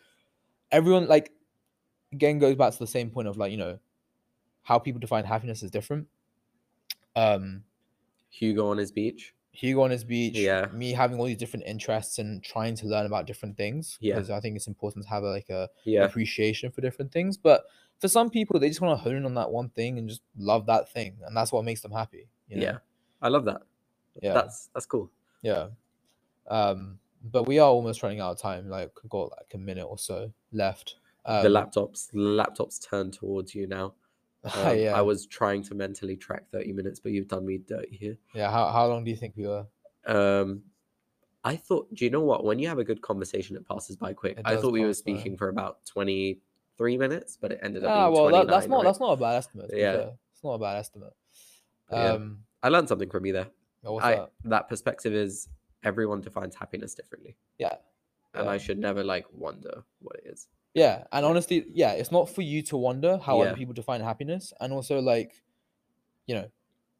everyone 0.71 1.09
like 1.09 1.33
again 2.13 2.39
goes 2.39 2.55
back 2.57 2.73
to 2.73 2.79
the 2.79 2.87
same 2.87 3.11
point 3.11 3.29
of 3.29 3.37
like 3.37 3.51
you 3.51 3.59
know 3.59 3.79
how 4.63 4.79
people 4.79 5.01
define 5.01 5.25
happiness 5.25 5.63
is 5.63 5.71
different 5.71 6.07
um 7.17 7.63
Hugo 8.31 8.67
on 8.67 8.79
his 8.79 8.91
beach. 8.91 9.33
Hugo 9.55 9.83
on 9.83 9.91
his 9.91 10.05
beach, 10.05 10.37
Yeah. 10.37 10.67
me 10.73 10.93
having 10.93 11.19
all 11.19 11.27
these 11.27 11.37
different 11.39 11.65
interests 11.67 12.19
and 12.19 12.43
trying 12.43 12.75
to 12.77 12.87
learn 12.87 13.07
about 13.07 13.27
different 13.27 13.57
things. 13.57 13.97
Yeah. 14.01 14.15
Because 14.17 14.29
I 14.31 14.41
think 14.41 14.57
it's 14.57 14.67
important 14.67 15.05
to 15.05 15.11
have 15.11 15.23
a, 15.23 15.31
like 15.31 15.49
a 15.49 15.71
Yeah. 15.85 16.05
appreciation 16.05 16.71
for 16.73 16.81
different 16.81 17.13
things. 17.13 17.37
But 17.37 17.65
for 18.01 18.09
some 18.09 18.29
people, 18.31 18.59
they 18.59 18.69
just 18.69 18.81
want 18.81 18.99
to 18.99 19.03
hone 19.03 19.17
in 19.17 19.25
on 19.25 19.35
that 19.35 19.51
one 19.51 19.69
thing 19.71 19.99
and 19.99 20.09
just 20.09 20.23
love 20.37 20.67
that 20.67 20.93
thing, 20.93 21.17
and 21.25 21.37
that's 21.37 21.53
what 21.53 21.65
makes 21.65 21.81
them 21.83 21.93
happy. 21.93 22.29
You 22.49 22.57
know? 22.57 22.63
Yeah. 22.65 22.79
I 23.23 23.29
love 23.29 23.45
that. 23.47 23.63
yeah, 24.23 24.35
That's 24.35 24.69
that's 24.75 24.87
cool. 24.87 25.11
yeah. 25.43 25.69
Um, 26.49 26.99
but 27.33 27.45
we 27.47 27.59
are 27.59 27.69
almost 27.71 28.03
running 28.03 28.21
out 28.21 28.33
of 28.33 28.39
time. 28.39 28.69
Like, 28.69 28.91
we've 29.03 29.11
got 29.11 29.31
like 29.31 29.55
a 29.55 29.59
minute 29.59 29.85
or 29.87 29.97
so 29.99 30.33
left. 30.53 30.97
Um, 31.25 31.43
the 31.43 31.49
laptops 31.49 32.11
the 32.11 32.19
laptops 32.19 32.87
turn 32.87 33.11
towards 33.11 33.55
you 33.55 33.67
now. 33.67 33.95
Um, 34.55 34.79
yeah, 34.79 34.95
I 34.95 35.01
was 35.01 35.27
trying 35.27 35.63
to 35.65 35.75
mentally 35.75 36.17
track 36.17 36.45
30 36.53 36.73
minutes, 36.73 37.01
but 37.01 37.13
you've 37.13 37.29
done 37.29 37.47
me 37.47 37.59
dirty 37.59 37.97
here. 37.97 38.17
yeah. 38.35 38.51
How 38.51 38.71
how 38.71 38.87
long 38.87 39.05
do 39.05 39.11
you 39.11 39.17
think 39.17 39.35
we 39.37 39.47
were? 39.47 39.67
Um, 40.07 40.63
I 41.43 41.57
thought, 41.57 41.93
do 41.95 42.05
you 42.05 42.11
know 42.11 42.21
what? 42.21 42.45
When 42.45 42.59
you 42.59 42.69
have 42.69 42.79
a 42.79 42.85
good 42.85 43.01
conversation, 43.03 43.57
it 43.57 43.67
passes 43.67 43.97
by 43.97 44.13
quick. 44.13 44.39
I 44.45 44.57
thought 44.57 44.73
we 44.73 44.81
were 44.81 44.89
pass 44.89 45.03
by. 45.03 45.13
speaking 45.13 45.37
for 45.37 45.49
about 45.49 45.85
23 45.87 46.97
minutes, 46.99 47.39
but 47.41 47.53
it 47.53 47.61
ended 47.63 47.85
up 47.85 47.91
Ah, 47.91 48.07
being 48.07 48.13
well, 48.15 48.29
29. 48.31 48.47
that, 48.47 48.53
that's 48.53 48.67
not 48.69 48.77
right? 48.77 48.85
that's 48.85 49.01
not 49.01 49.13
a 49.13 49.17
bad 49.17 49.35
estimate. 49.37 49.71
Yeah. 49.73 49.93
fair. 49.93 50.13
it's 50.33 50.45
not 50.45 50.53
a 50.53 50.59
bad 50.59 50.77
estimate. 50.79 51.13
Yeah. 51.91 51.99
Um, 52.13 52.39
I 52.63 52.69
learned 52.69 52.89
something 52.89 53.11
from 53.11 53.27
you 53.27 53.33
there. 53.35 53.49
oh, 53.85 53.93
what's 53.95 54.07
I, 54.07 54.17
that? 54.17 54.31
that 54.45 54.69
perspective 54.69 55.13
is 55.15 55.49
everyone 55.83 56.21
defines 56.23 56.55
happiness 56.55 56.95
differently, 56.95 57.37
Yeah. 57.59 57.75
and 58.35 58.45
yeah. 58.47 58.51
I 58.51 58.59
should 58.59 58.79
never 58.79 59.05
like 59.05 59.27
wonder 59.33 59.85
what 60.01 60.17
it 60.17 60.25
is. 60.27 60.49
Yeah, 60.75 61.05
and 61.13 61.25
honestly, 61.25 61.65
yeah, 61.73 61.93
it's 61.93 62.11
not 62.11 62.29
for 62.29 62.43
you 62.43 62.61
to 62.63 62.77
wonder 62.77 63.17
how 63.19 63.39
Yeah. 63.39 63.49
other 63.51 63.57
people 63.57 63.75
define 63.75 64.01
happiness, 64.01 64.53
and 64.61 64.73
also 64.73 65.01
like, 65.01 65.43
you 66.27 66.35
know, 66.35 66.51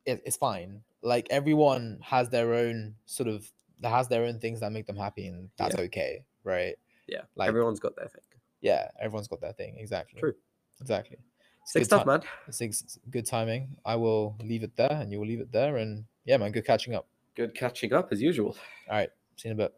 it, 0.07 0.23
it's 0.25 0.37
fine. 0.37 0.83
Like 1.03 1.27
everyone 1.31 1.99
has 2.03 2.29
their 2.31 2.55
own 2.55 2.95
sort 3.07 3.29
of 3.29 3.51
that 3.81 3.91
has 3.91 4.09
their 4.09 4.25
own 4.25 4.39
things 4.39 4.61
that 4.61 4.71
make 4.73 4.87
them 4.87 4.97
happy, 4.97 5.27
and 5.27 5.51
that's 5.59 5.75
okay, 5.75 6.25
right? 6.45 6.77
Yeah, 7.09 7.23
Like- 7.35 7.49
everyone's 7.49 7.81
got 7.81 7.97
their 7.97 8.09
thing. 8.09 8.23
Yeah, 8.61 8.89
everyone's 8.99 9.29
got 9.29 9.41
their 9.43 9.53
thing. 9.53 9.77
Exactly. 9.79 10.21
True. 10.21 10.35
Exactly. 10.81 11.19
It's 11.63 11.73
good 11.73 11.85
stuff, 11.85 12.03
ti- 12.03 12.07
man. 12.07 12.23
It's 12.47 12.99
good 13.11 13.27
timing. 13.27 13.77
I 13.85 13.97
will 13.97 14.37
leave 14.43 14.63
it 14.63 14.75
there, 14.77 14.93
and 14.93 15.11
you 15.13 15.19
will 15.19 15.27
leave 15.27 15.41
it 15.41 15.51
there, 15.53 15.77
and 15.79 16.05
yeah, 16.25 16.37
man, 16.37 16.53
good 16.53 16.65
catching 16.65 16.95
up. 16.95 17.07
Good 17.35 17.55
catching 17.55 17.93
up 17.93 18.13
as 18.13 18.23
usual. 18.23 18.57
All 18.89 18.97
right, 18.97 19.11
see 19.37 19.49
you 19.49 19.55
in 19.55 19.61
a 19.61 19.65
bit. 19.65 19.75